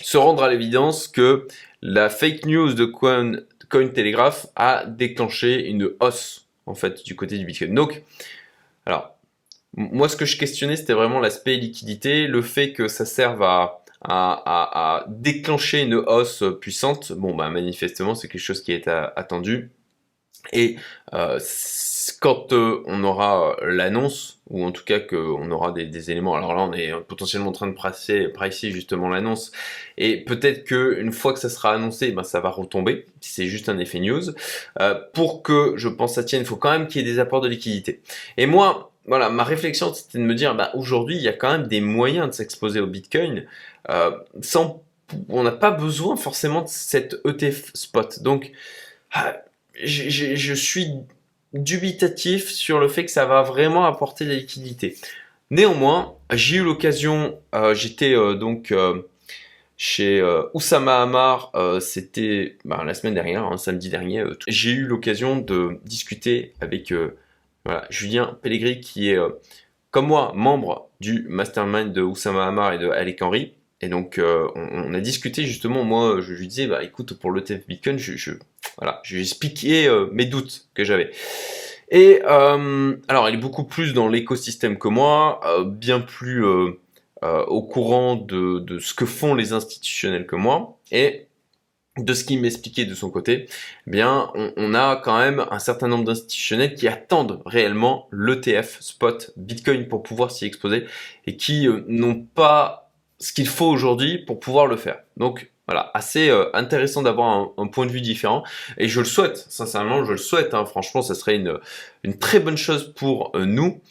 [0.00, 1.46] se rendre à l'évidence que
[1.82, 7.44] la fake news de Coin, Cointelegraph a déclenché une hausse en fait du côté du
[7.44, 7.74] Bitcoin.
[7.74, 8.02] Donc,
[8.86, 9.14] alors
[9.76, 15.04] moi ce que je questionnais c'était vraiment l'aspect liquidité, le fait que ça serve à
[15.08, 19.70] déclencher une hausse puissante, bon, bah, manifestement, c'est quelque chose qui est attendu.
[20.52, 20.76] Et
[21.14, 21.38] euh,
[22.20, 26.62] quand euh, on aura l'annonce, ou en tout cas qu'on aura des, éléments, alors là
[26.62, 29.52] on est potentiellement en train de presser, presser justement l'annonce,
[29.96, 33.78] et peut-être qu'une fois que ça sera annoncé, ben, ça va retomber, c'est juste un
[33.78, 34.22] effet news.
[34.80, 37.20] Euh, pour que je pense ça tienne, il faut quand même qu'il y ait des
[37.20, 38.00] apports de liquidité.
[38.36, 41.52] Et moi, voilà, ma réflexion c'était de me dire, bah, aujourd'hui il y a quand
[41.52, 43.46] même des moyens de s'exposer au Bitcoin.
[43.90, 44.10] Euh,
[44.42, 44.82] sans,
[45.28, 48.22] on n'a pas besoin forcément de cette ETF spot.
[48.22, 48.52] Donc,
[49.12, 49.36] ah,
[49.84, 50.88] je suis
[51.52, 54.96] dubitatif sur le fait que ça va vraiment apporter de la liquidité.
[55.50, 58.74] Néanmoins, j'ai eu l'occasion, euh, j'étais euh, donc
[59.76, 60.22] chez
[60.54, 66.52] Oussama Hamar, c'était bah, la semaine dernière, hein, samedi dernier, j'ai eu l'occasion de discuter
[66.60, 66.92] avec
[67.88, 69.18] Julien Pellegrini qui est,
[69.92, 73.54] comme moi, membre du mastermind de Oussama Hamar et de Alec Henry.
[73.80, 77.44] Et donc, euh, on, a discuté justement, moi, je lui disais, bah écoute, pour le
[77.44, 78.32] TF Bitcoin, je, je,
[78.76, 81.12] voilà, je lui ai expliqué euh, mes doutes que j'avais.
[81.90, 86.44] Et euh, alors, elle est beaucoup plus dans l'écosystème que moi, bien plus
[87.22, 91.26] au courant de, de, ce que font les institutionnels que moi, et
[91.96, 93.48] de ce qu'il m'expliquait de son côté,
[93.86, 98.80] eh bien, on, on, a quand même un certain nombre d'institutionnels qui attendent réellement l'ETF
[98.80, 100.84] spot Bitcoin pour pouvoir s'y exposer
[101.26, 102.87] et qui n'ont pas
[103.18, 105.00] ce qu'il faut aujourd'hui pour pouvoir le faire.
[105.16, 108.42] Donc voilà, assez euh, intéressant d'avoir un, point de vue différent.
[108.78, 110.54] Et je le souhaite, sincèrement, je le souhaite.
[110.54, 110.64] Hein.
[110.64, 111.58] franchement, ça serait une,
[112.04, 113.82] une très bonne chose pour euh, nous.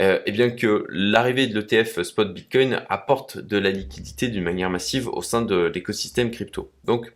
[0.00, 4.70] Euh, et bien que l'arrivée de l'ETF Spot Bitcoin apporte de la liquidité d'une manière
[4.70, 6.70] massive au sein de l'écosystème crypto.
[6.84, 7.12] Donc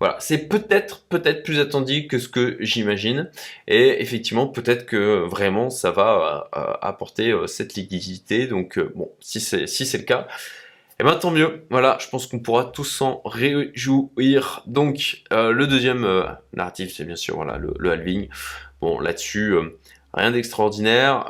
[0.00, 3.30] voilà, c'est peut-être peut-être plus attendu que ce que j'imagine.
[3.68, 6.50] Et effectivement, peut-être que vraiment ça va
[6.82, 8.48] apporter cette liquidité.
[8.48, 10.26] Donc bon, si c'est si c'est le cas.
[10.98, 14.62] Et eh ben tant mieux, voilà, je pense qu'on pourra tous s'en réjouir.
[14.64, 18.30] Donc euh, le deuxième euh, narratif, c'est bien sûr voilà le, halving.
[18.80, 19.78] Bon là-dessus, euh,
[20.14, 21.26] rien d'extraordinaire.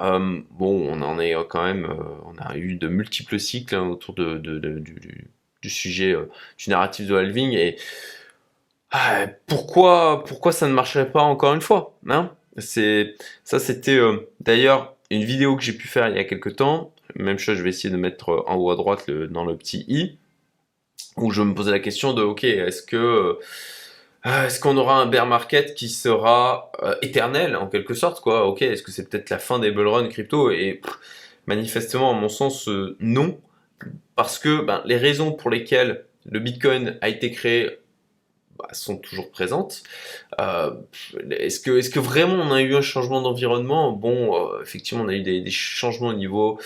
[0.52, 1.92] bon, on en est quand même,
[2.26, 6.14] on a eu de multiples cycles hein, autour de, du, sujet
[6.58, 7.76] du narratif de halving et
[8.92, 12.30] ah, pourquoi pourquoi ça ne marcherait pas encore une fois hein?
[12.58, 13.98] C'est ça, c'était
[14.38, 16.92] d'ailleurs une vidéo que j'ai pu faire il y a quelques temps
[17.24, 20.18] même chose, je vais essayer de mettre en haut à droite dans le petit i,
[21.16, 23.38] où je me posais la question de, ok, est-ce que
[24.26, 28.46] euh, est-ce qu'on aura un bear market qui sera euh, éternel en quelque sorte quoi?
[28.46, 30.50] Ok, est-ce que c'est peut-être la fin des bull run crypto?
[30.50, 30.80] Et
[31.46, 33.38] manifestement, à mon sens, euh, non,
[34.16, 37.78] parce que ben, les raisons pour lesquelles le Bitcoin a été créé
[38.58, 39.84] bah, sont toujours présentes.
[41.30, 43.92] est-ce que, est-ce que vraiment on a eu un changement d'environnement?
[43.92, 46.58] Bon, effectivement, on a eu des changements au niveau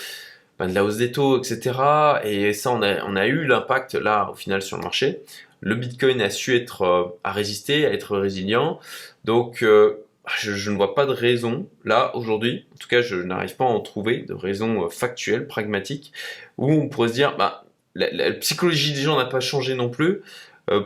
[0.67, 1.79] de la hausse des taux, etc.
[2.23, 5.21] Et ça, on a, on a eu l'impact là au final sur le marché.
[5.61, 8.79] Le Bitcoin a su être euh, à résister, à être résilient.
[9.23, 10.03] Donc euh,
[10.39, 13.67] je, ne vois pas de raison là aujourd'hui, en tout cas je n'arrive pas à
[13.67, 16.11] en trouver de raison euh, factuelle, pragmatique,
[16.57, 20.21] où on pourrait se dire bah la, psychologie des gens n'a pas changé non plus,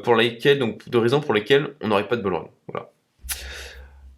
[0.04, 2.36] pour lesquelles donc de raisons pour lesquelles on n'aurait pas de bull
[2.68, 2.90] Voilà.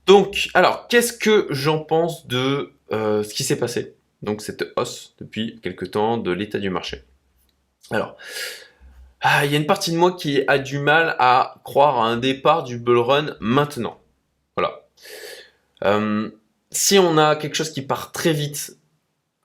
[0.06, 3.97] Donc alors qu'est-ce que j'en pense de ce qui s'est passé?
[4.22, 7.04] Donc cette hausse depuis quelques temps de l'état du marché.
[7.92, 8.18] Alors,
[9.22, 12.08] ah, il y a une partie de moi qui a du mal à croire à
[12.08, 14.00] un départ du bull run maintenant.
[14.56, 14.88] Voilà.
[15.84, 16.30] Euh,
[16.72, 18.78] si on a quelque chose qui part très vite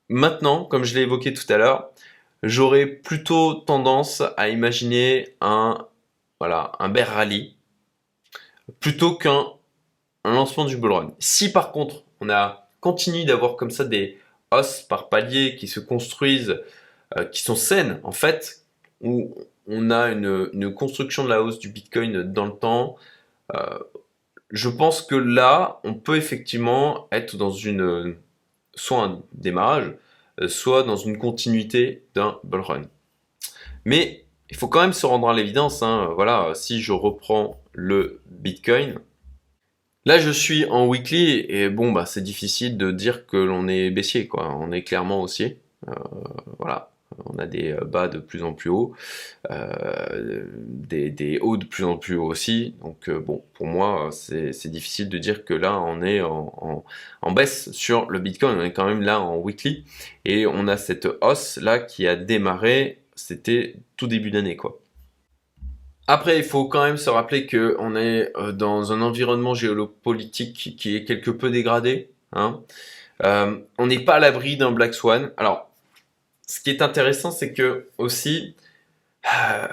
[0.09, 1.91] maintenant, comme je l'ai évoqué tout à l'heure,
[2.43, 5.87] j'aurais plutôt tendance à imaginer un
[6.41, 7.57] voilà un bear rally
[8.81, 9.47] plutôt qu'un
[10.25, 11.15] lancement du bull run.
[11.19, 14.19] Si par contre on a continue d'avoir comme ça des
[14.89, 16.61] par palier qui se construisent,
[17.17, 18.65] euh, qui sont saines en fait,
[19.01, 19.35] où
[19.67, 22.97] on a une, construction de la hausse du Bitcoin dans le temps.
[23.55, 23.79] Euh,
[24.51, 28.17] je pense que là, on peut effectivement être dans une
[28.75, 29.93] soit un démarrage,
[30.41, 32.83] euh, soit dans une continuité d'un bull run.
[33.85, 35.83] Mais il faut quand même se rendre à l'évidence.
[35.83, 36.11] Hein.
[36.15, 38.99] Voilà, si je reprends le Bitcoin,
[40.05, 43.91] là je suis en weekly et bon bah c'est difficile de dire que l'on est
[43.91, 44.55] baissier quoi.
[44.57, 45.59] On est clairement haussier.
[45.89, 45.95] Euh,
[46.59, 46.93] voilà,
[47.27, 48.95] on a des euh, bas de plus en plus hauts,
[49.51, 52.75] euh, des, hauts de plus en plus hauts aussi.
[52.83, 56.85] Donc bon, pour moi, c'est difficile de dire que là, on est en,
[57.33, 58.59] baisse sur le Bitcoin.
[58.59, 59.85] On est quand même là en weekly.
[60.25, 64.82] Et on a cette hausse là qui a démarré, c'était tout début d'année quoi.
[66.07, 71.05] Après, il faut quand même se rappeler qu'on est dans un environnement géopolitique qui est
[71.05, 72.11] quelque peu dégradé.
[72.33, 72.61] Hein.
[73.23, 75.33] on n'est pas à l'abri d'un Black Swan.
[75.37, 75.73] Alors,
[76.53, 78.55] ce qui est intéressant, c'est que aussi,
[79.35, 79.69] euh,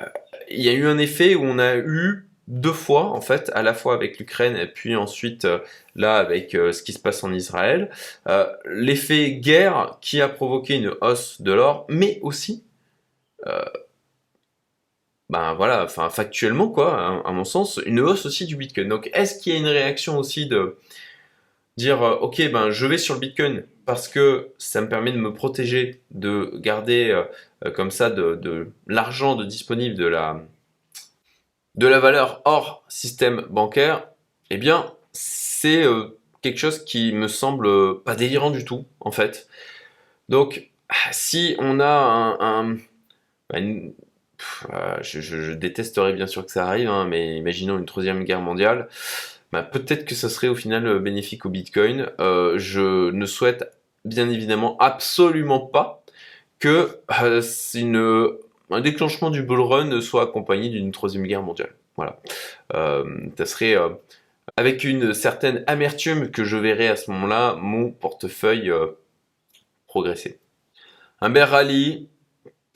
[0.49, 3.61] il y a eu un effet où on a eu deux fois, en fait, à
[3.61, 5.59] la fois avec l'Ukraine et puis ensuite euh,
[5.95, 7.91] là avec euh, ce qui se passe en Israël,
[8.65, 12.63] l'effet guerre qui a provoqué une hausse de l'or, mais aussi,
[15.29, 18.89] ben voilà, enfin factuellement quoi, à, mon sens, une hausse aussi du Bitcoin.
[18.89, 20.77] Donc est-ce qu'il y a une réaction aussi de
[21.77, 25.33] dire ok ben je vais sur le Bitcoin parce que ça me permet de me
[25.33, 27.23] protéger, de garder euh,
[27.65, 30.43] euh, comme ça de, l'argent de disponible de la,
[31.73, 34.07] de la valeur hors système bancaire,
[34.51, 39.47] eh bien, c'est euh, quelque chose qui me semble pas délirant du tout, en fait.
[40.29, 40.69] Donc,
[41.11, 42.77] si on a un,
[44.69, 48.87] bah, je, détesterais bien sûr que ça arrive, hein, mais imaginons une troisième guerre mondiale.
[49.51, 52.09] Bah, peut-être que ça serait au final bénéfique au Bitcoin.
[52.19, 53.71] je ne souhaite
[54.05, 56.03] bien évidemment absolument pas
[56.59, 58.37] que euh,
[58.69, 61.73] un déclenchement du bull run soit accompagné d'une troisième guerre mondiale.
[61.95, 62.19] Voilà.
[62.73, 63.05] Euh,
[63.37, 63.89] ça serait euh,
[64.57, 68.71] avec une certaine amertume que je verrai à ce moment-là mon portefeuille
[69.87, 70.39] progresser.
[71.21, 72.07] Un bear rally,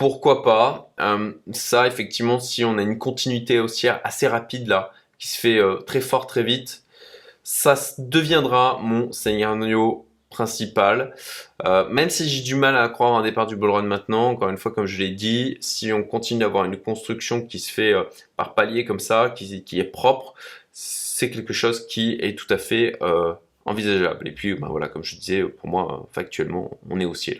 [0.04, 0.93] pourquoi pas
[1.54, 6.01] Ça, effectivement, si on a une continuité haussière assez rapide là, qui se fait très
[6.01, 6.84] fort très vite,
[7.43, 11.16] ça deviendra mon scénario principal.
[11.66, 14.49] Euh, même si j'ai du mal à croire un départ du bull run maintenant, encore
[14.49, 17.93] une fois, comme je l'ai dit, si on continue d'avoir une construction qui se fait
[17.93, 18.04] euh,
[18.36, 20.34] par palier comme ça, qui, est propre,
[20.74, 23.34] c'est quelque chose qui est tout à fait euh,
[23.64, 24.28] envisageable.
[24.28, 27.39] Et puis, bah, voilà, comme je disais, pour moi, factuellement, on est au ciel.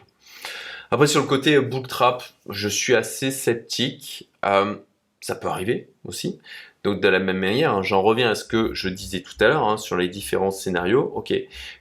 [0.94, 4.30] Après, sur le côté book trap, je suis assez sceptique.
[4.44, 6.40] ça peut arriver aussi.
[6.84, 9.48] Donc de la même manière, hein, j'en reviens à ce que je disais tout à
[9.48, 11.12] l'heure hein, sur les différents scénarios.
[11.16, 11.34] Ok,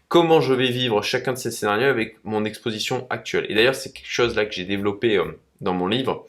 [0.09, 3.45] comment je vais vivre chacun de ces scénarios avec mon exposition actuelle?
[3.51, 6.27] Et d'ailleurs, c'est quelque chose là que j'ai développé euh, dans mon livre,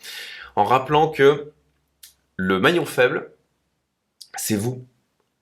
[0.58, 1.54] en rappelant que
[2.36, 3.32] le maillon faible,
[4.36, 4.86] c'est vous,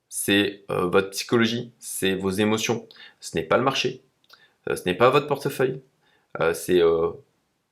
[0.09, 2.87] c'est euh, votre psychologie, c'est vos émotions.
[3.19, 4.03] Ce n'est pas le marché,
[4.69, 5.81] euh, ce n'est pas votre portefeuille,
[6.53, 6.81] c'est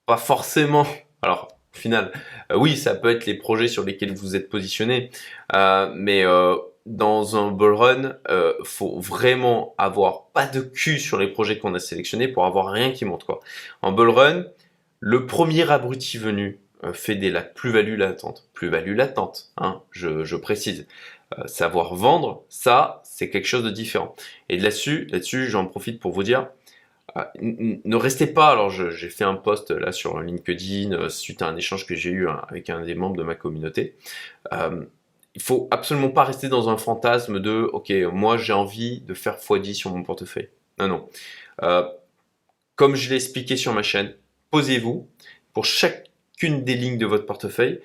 [0.09, 0.87] pas forcément.
[1.21, 2.11] Alors final.
[2.51, 5.11] Euh, oui, ça peut être les projets sur lesquels vous êtes positionné,
[5.53, 6.55] euh, mais euh,
[6.87, 8.15] dans un bull run,
[8.63, 12.91] faut vraiment avoir pas de cul sur les projets qu'on a sélectionnés pour avoir rien
[12.91, 13.39] qui monte quoi.
[13.83, 14.45] En bull run,
[14.99, 16.59] le premier abruti venu
[16.93, 18.49] fait des plus-values latentes.
[18.55, 20.87] Plus-value latente, hein, je, je précise.
[21.45, 24.15] savoir vendre, ça, c'est quelque chose de différent.
[24.49, 26.47] Et là-dessus, là-dessus, j'en profite pour vous dire,
[27.41, 31.55] ne restez pas, alors j'ai fait un post là sur LinkedIn euh, suite à un
[31.55, 33.95] échange que j'ai eu hein, avec un des membres de ma communauté.
[34.53, 34.85] Euh,
[35.35, 39.37] il faut absolument pas rester dans un fantasme de ok, moi j'ai envie de faire
[39.37, 40.49] x10 sur mon portefeuille.
[40.79, 41.09] Non, non.
[41.63, 41.87] Euh,
[42.75, 44.13] comme je l'ai expliqué sur ma chaîne,
[44.51, 45.07] posez-vous
[45.53, 47.81] pour chacune des lignes de votre portefeuille,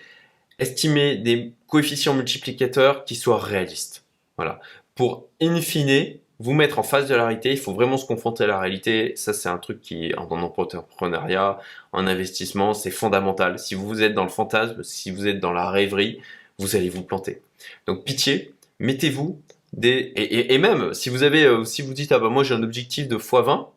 [0.59, 4.05] estimez des coefficients multiplicateurs qui soient réalistes.
[4.37, 4.61] Voilà.
[4.95, 8.45] Pour in fine, vous mettre en face de la réalité, il faut vraiment se confronter
[8.45, 9.15] à la réalité.
[9.17, 11.59] Ça, c'est un truc qui, en entrepreneuriat,
[11.93, 13.59] en investissement, c'est fondamental.
[13.59, 16.21] Si vous êtes dans le fantasme, si vous êtes dans la rêverie,
[16.59, 17.41] vous allez vous planter.
[17.87, 19.41] Donc, pitié, mettez-vous
[19.73, 22.63] des, et, même, si vous avez, euh, si vous dites, ah bah, moi, j'ai un
[22.63, 23.69] objectif de x20,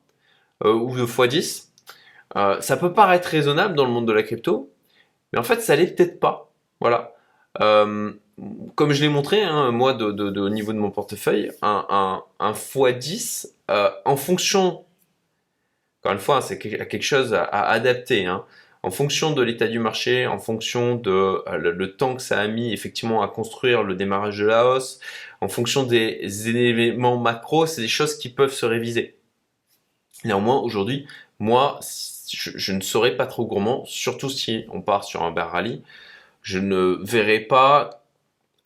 [0.66, 1.70] euh, ou de x10,
[2.36, 4.70] euh, ça peut paraître raisonnable dans le monde de la crypto,
[5.32, 6.52] mais en fait, ça l'est peut-être pas.
[6.82, 7.14] Voilà.
[8.76, 13.90] Comme je l'ai montré, hein, moi, de, au niveau de mon portefeuille, un, x10, euh,
[14.06, 14.86] en fonction,
[16.02, 18.46] encore une fois, c'est quelque chose à, adapter, hein,
[18.84, 22.48] en fonction de l'état du marché, en fonction de euh, le, temps que ça a
[22.48, 25.00] mis effectivement à construire le démarrage de la hausse,
[25.42, 29.18] en fonction des éléments macro, c'est des choses qui peuvent se réviser.
[30.26, 31.08] Néanmoins, aujourd'hui,
[31.40, 31.80] moi,
[32.30, 35.84] je, ne serai pas trop gourmand, surtout si on part sur un bear rally.
[36.42, 37.97] Je ne verrai pas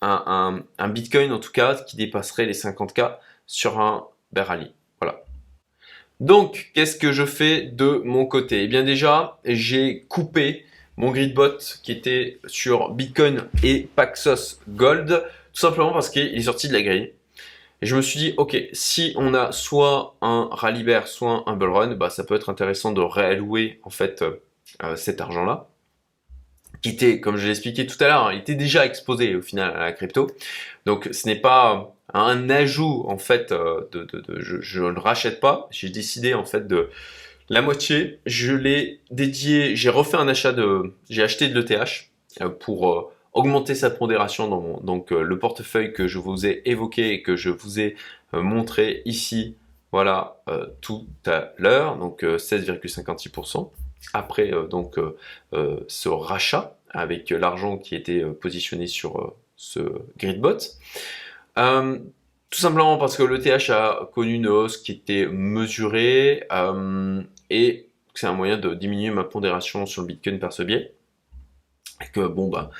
[0.02, 4.72] un, Bitcoin en tout cas qui dépasserait les 50K sur un bear rally.
[5.00, 5.24] Voilà.
[6.20, 8.64] Donc, qu'est-ce que je fais de mon côté?
[8.64, 10.66] Eh bien déjà, j'ai coupé
[10.98, 15.24] mon gridbot qui était sur Bitcoin et Paxos Gold,
[15.54, 17.14] tout simplement parce qu'il est sorti de la grille.
[17.82, 21.56] Et je me suis dit, ok, si on a soit un rallye bear, soit un
[21.56, 25.71] bull run, bah, ça peut être intéressant de réallouer en fait euh, cet argent-là,
[26.82, 29.42] qui était, comme je l'ai expliqué tout à l'heure, hein, il était déjà exposé au
[29.42, 30.28] final à la crypto.
[30.86, 34.08] Donc ce n'est pas un ajout en fait euh, de,
[34.40, 35.68] je, ne le rachète pas.
[35.72, 36.90] J'ai décidé en fait de
[37.50, 42.10] la moitié, je l'ai dédié, j'ai refait un achat de, j'ai acheté de l'ETH
[42.60, 47.22] pour augmenter sa pondération dans donc euh, le portefeuille que je vous ai évoqué et
[47.22, 47.96] que je vous ai
[48.34, 49.56] euh, montré ici,
[49.92, 53.72] voilà, euh, tout à l'heure, donc 16,56%.
[54.14, 54.98] Après donc
[55.88, 59.80] ce rachat avec l'argent qui était positionné sur ce
[60.18, 60.58] gridbot.
[61.56, 66.44] tout simplement parce que l'ETH a connu une hausse qui était mesurée
[67.50, 70.94] et c'est un moyen de diminuer ma pondération sur le Bitcoin par ce biais.
[72.02, 72.72] Et que bon bah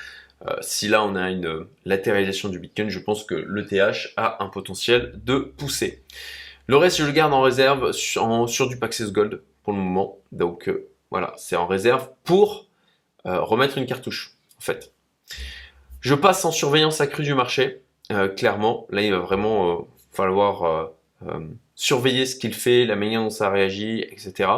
[0.48, 4.48] euh, si là on a une latéralisation du Bitcoin, je pense que l'ETH a un
[4.48, 6.02] potentiel de pousser.
[6.66, 10.18] Le reste, je le garde en réserve sur, du Paxos Gold pour le moment.
[10.32, 12.66] Donc euh, voilà, c'est en réserve pour
[13.26, 14.92] euh, remettre une cartouche, en fait.
[16.00, 17.82] Je passe en surveillance accrue du marché,
[18.36, 18.88] clairement.
[18.90, 20.90] Là, il va vraiment falloir
[21.76, 24.50] surveiller ce qu'il fait, la manière dont ça réagit, etc.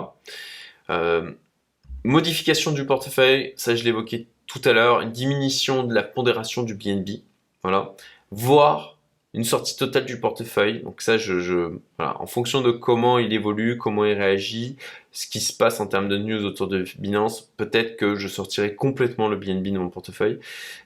[2.02, 6.74] modification du portefeuille, ça je l'évoquais tout à l'heure, une diminution de la pondération du
[6.74, 7.20] BNB,
[7.62, 7.92] voilà,
[8.30, 8.93] voire
[9.34, 10.80] une sortie totale du portefeuille.
[10.82, 14.76] Donc ça, je, voilà, en fonction de comment il évolue, comment il réagit,
[15.10, 18.76] ce qui se passe en termes de news autour de Binance, peut-être que je sortirai
[18.76, 20.38] complètement le BNB de mon portefeuille.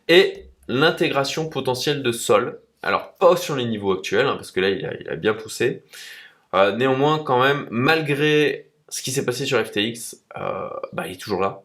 [0.08, 2.60] Et l'intégration potentielle de Sol.
[2.82, 5.82] Alors pas sur les niveaux actuels, hein, parce que là il a, bien poussé.
[6.54, 11.20] Euh, néanmoins, quand même, malgré ce qui s'est passé sur FTX, euh, bah, il est
[11.20, 11.62] toujours là.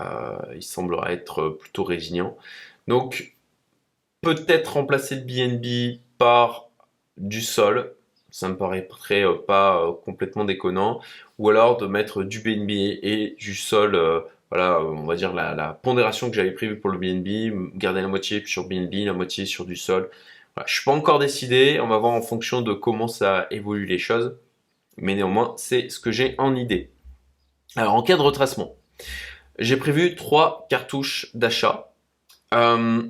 [0.00, 2.36] Euh, il semblera être plutôt résilient.
[2.88, 3.36] Donc,
[4.22, 6.68] peut-être remplacer le BNB par
[7.16, 7.94] du sol,
[8.30, 11.00] ça me paraîtrait euh, pas euh, complètement déconnant,
[11.38, 13.98] ou alors de mettre du BNB et du sol,
[14.50, 18.44] voilà, on va dire la, pondération que j'avais prévue pour le BNB, garder la moitié
[18.46, 20.10] sur BNB, la moitié sur du sol.
[20.54, 23.86] Voilà, je suis pas encore décidé, on va voir en fonction de comment ça évolue
[23.86, 24.36] les choses,
[24.96, 26.90] mais néanmoins c'est ce que j'ai en idée.
[27.76, 28.74] Alors en cas de retracement,
[29.58, 31.92] j'ai prévu trois cartouches d'achat.
[32.54, 33.02] Euh,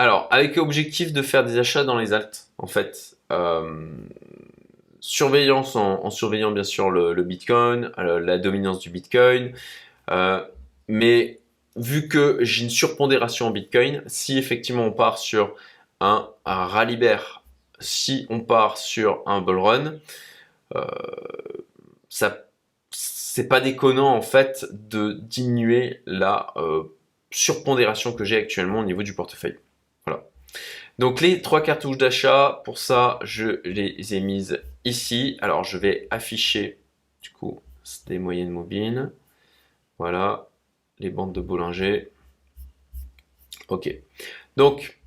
[0.00, 3.16] alors, avec l'objectif de faire des achats dans les alts, en fait.
[3.32, 3.90] Euh,
[5.00, 9.52] surveillance en, surveillant bien sûr le, Bitcoin, euh, la dominance du Bitcoin.
[10.88, 11.38] mais
[11.76, 15.54] vu que j'ai une surpondération en Bitcoin, si effectivement on part sur
[16.00, 17.44] un, un rallye bear,
[17.78, 19.94] si on part sur un bull run,
[22.08, 22.44] ça
[22.90, 26.82] c'est pas déconnant en fait de diminuer la euh,
[27.30, 29.56] surpondération que j'ai actuellement au niveau du portefeuille.
[30.98, 35.38] Donc les trois cartouches d'achat, pour ça je les ai mises ici.
[35.40, 36.78] Alors je vais afficher
[37.22, 37.60] du coup
[38.06, 39.12] des moyennes mobiles.
[39.98, 40.48] Voilà,
[40.98, 42.10] les bandes de Bollinger.
[43.68, 43.94] Ok.
[44.56, 45.00] Donc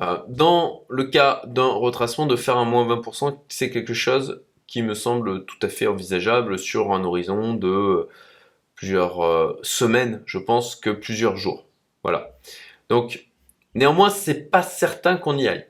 [0.00, 4.82] euh, dans le cas d'un retracement, de faire un moins 20%, c'est quelque chose qui
[4.82, 8.08] me semble tout à fait envisageable sur un horizon de
[8.74, 11.66] plusieurs euh, semaines, je pense, que plusieurs jours.
[12.04, 12.38] Voilà.
[12.88, 13.27] Donc,
[13.74, 15.66] néanmoins, c'est pas certain qu'on y aille.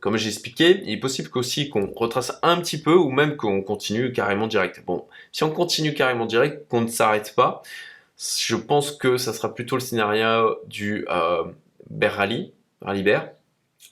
[0.00, 3.62] Comme j'ai expliqué, il est possible qu'aussi qu'on retrace un petit peu ou même qu'on
[3.62, 4.84] continue carrément direct.
[4.86, 7.62] Bon, si on continue carrément direct, qu'on ne s'arrête pas,
[8.16, 11.42] je pense que ça sera plutôt le scénario du euh,
[11.88, 13.30] Bear Rally, Rally Bear.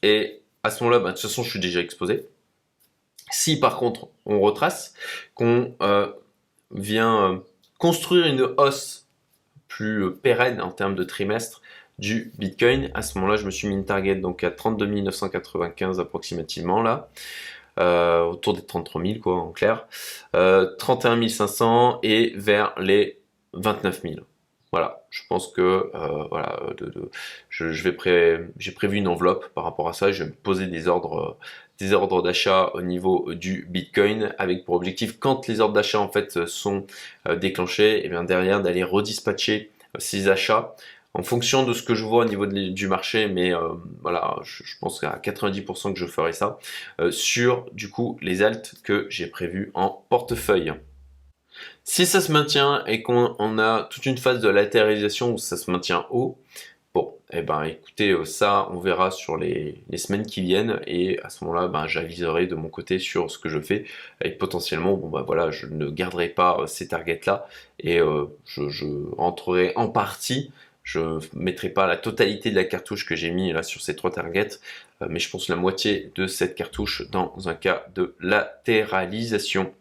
[0.02, 2.28] Et à ce moment-là, bah, de toute façon, je suis déjà exposé.
[3.30, 4.94] Si par contre on retrace,
[5.34, 6.10] qu'on euh,
[6.70, 7.38] vient euh,
[7.78, 9.06] construire une hausse
[9.68, 11.62] plus euh, pérenne en termes de trimestre
[11.98, 16.00] du Bitcoin, à ce moment-là, je me suis mis une target donc à 32 995
[16.00, 17.08] approximativement là,
[18.24, 19.86] autour des 33 000 quoi en clair,
[20.32, 23.20] 31 500 et vers les
[23.54, 24.14] 29 000.
[24.70, 25.90] Voilà, je pense que
[26.28, 26.60] voilà,
[27.48, 30.12] je, vais j'ai prévu une enveloppe par rapport à ça.
[30.12, 31.38] Je vais me poser des ordres,
[31.78, 36.08] des ordres d'achat au niveau du Bitcoin avec pour objectif quand les ordres d'achat en
[36.08, 36.86] fait sont
[37.28, 40.74] euh, déclenchés et eh bien derrière d'aller redispatcher euh, ces achats
[41.14, 44.62] en fonction de ce que je vois au niveau du marché, mais euh, voilà, je,
[44.80, 46.58] pense qu'à 90% que je ferai ça,
[47.10, 50.72] sur du coup les alts que j'ai prévus en portefeuille.
[51.82, 55.70] Si ça se maintient et qu'on a toute une phase de latéralisation où ça se
[55.70, 56.38] maintient haut,
[56.94, 61.28] Bon, eh ben écoutez, euh, ça on verra sur les, semaines qui viennent et à
[61.28, 63.84] ce moment-là, ben, j'aviserai de mon côté sur ce que je fais
[64.24, 67.46] et potentiellement, bon ben voilà, je ne garderai pas euh, ces targets là
[67.78, 68.86] et euh, je,
[69.16, 70.50] rentrerai en partie.
[70.88, 74.10] Je mettrai pas la totalité de la cartouche que j'ai mis là sur ces trois
[74.10, 74.58] targets,
[75.06, 79.74] mais je pense la moitié de cette cartouche dans un cas de latéralisation.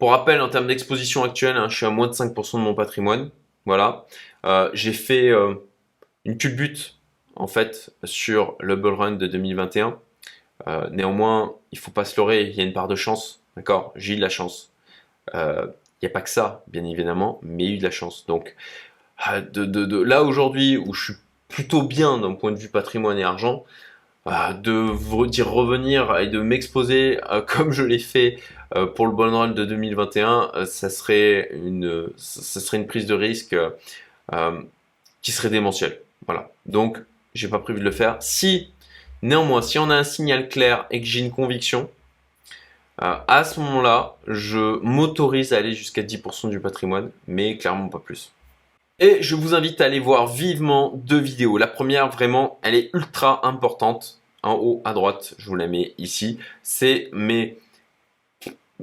[0.00, 2.74] Pour rappel, en termes d'exposition actuelle, hein, je suis à moins de 5% de mon
[2.74, 3.30] patrimoine.
[3.66, 4.04] Voilà.
[4.72, 5.30] j'ai fait
[6.24, 6.96] une culbute
[7.36, 9.96] en fait sur le bull run de 2021.
[10.66, 13.92] Euh, néanmoins, il faut pas se leurrer, il y a une part de chance, d'accord?
[13.96, 14.72] J'ai eu de la chance.
[15.34, 15.66] Euh,
[16.00, 18.24] il n'y a pas que ça, bien évidemment, mais il eu de la chance.
[18.26, 18.56] Donc,
[19.28, 21.14] euh, de, là aujourd'hui où je suis
[21.48, 23.64] plutôt bien d'un point de vue patrimoine et argent,
[24.26, 27.18] de vous dire revenir et de m'exposer
[27.48, 28.38] comme je l'ai fait
[28.94, 33.56] pour le run de 2021, ça serait une, ça serait prise de risque
[35.22, 36.00] qui serait démentielle.
[36.26, 36.50] Voilà.
[36.66, 36.98] Donc,
[37.34, 38.16] j'ai pas prévu de le faire.
[38.20, 38.70] Si,
[39.22, 41.90] néanmoins, si on a un signal clair et que j'ai une conviction,
[43.02, 47.98] euh, à ce moment-là, je m'autorise à aller jusqu'à 10% du patrimoine, mais clairement pas
[47.98, 48.32] plus.
[49.00, 51.56] Et je vous invite à aller voir vivement deux vidéos.
[51.56, 54.18] La première, vraiment, elle est ultra importante.
[54.42, 56.38] En haut à droite, je vous la mets ici.
[56.62, 57.58] C'est mes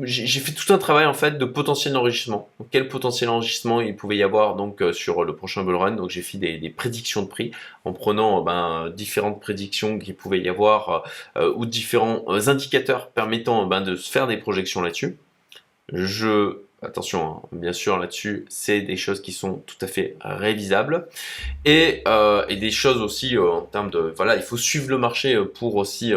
[0.04, 2.50] j'ai fait tout un travail en fait de potentiel enrichissement.
[2.70, 5.92] quel potentiel enrichissement il pouvait y avoir donc euh, sur le prochain bull run.
[5.92, 7.52] Donc j'ai fait des, prédictions de prix
[7.86, 11.04] en prenant ben, différentes prédictions qu'il pouvait y avoir
[11.36, 15.18] euh, ou différents euh, indicateurs permettant ben, de se faire des projections là-dessus.
[15.92, 21.08] Je Attention, hein, bien sûr, là-dessus, c'est des choses qui sont tout à fait révisables.
[21.66, 24.14] Et, euh, des choses aussi euh, en termes de...
[24.16, 26.14] Voilà, il faut suivre le marché euh, pour aussi...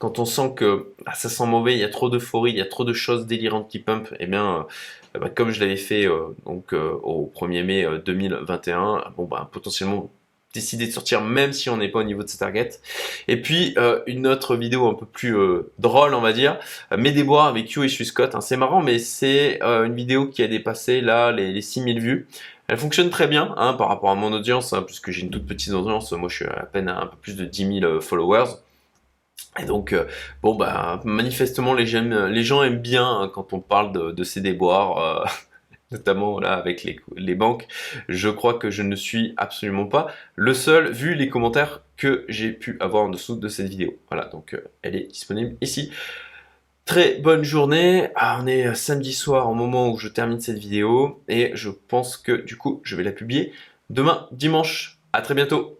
[0.00, 2.60] quand on sent que ah, ça sent mauvais, il y a trop d'euphorie, il y
[2.60, 4.66] a trop de choses délirantes qui pump, et eh bien...
[5.14, 6.06] Bah, comme je l'avais fait
[6.46, 10.08] donc au 1er mai 2021, bon bah potentiellement
[10.54, 12.70] décider de sortir même si on n'est pas au niveau de sa target.
[13.28, 16.58] Et puis euh, une autre vidéo un peu plus euh, drôle on va dire,
[16.92, 18.34] euh, mes déboires avec Hugh et Scott.
[18.34, 18.40] Hein.
[18.40, 22.28] C'est marrant mais c'est une vidéo qui a dépassé là les, les 6000 vues.
[22.68, 25.46] Elle fonctionne très bien hein, par rapport à mon audience, hein, puisque j'ai une toute
[25.46, 28.44] petite audience, moi je suis à peine un peu plus de 10 000 followers.
[29.58, 29.92] Et donc,
[30.42, 35.26] bon, bah, manifestement, les, gens aiment bien quand on parle de ces déboires
[35.90, 36.84] notamment là avec
[37.16, 37.66] les, banques,
[38.08, 42.52] je crois que je ne suis absolument pas le seul vu les commentaires que j'ai
[42.52, 43.98] pu avoir en dessous de cette vidéo.
[44.10, 45.90] Voilà, donc euh, elle est disponible ici.
[46.84, 48.08] Très bonne journée.
[48.14, 52.16] Ah, on est samedi soir au moment où je termine cette vidéo et je pense
[52.16, 53.52] que du coup je vais la publier
[53.90, 54.98] demain dimanche.
[55.12, 55.79] À très bientôt.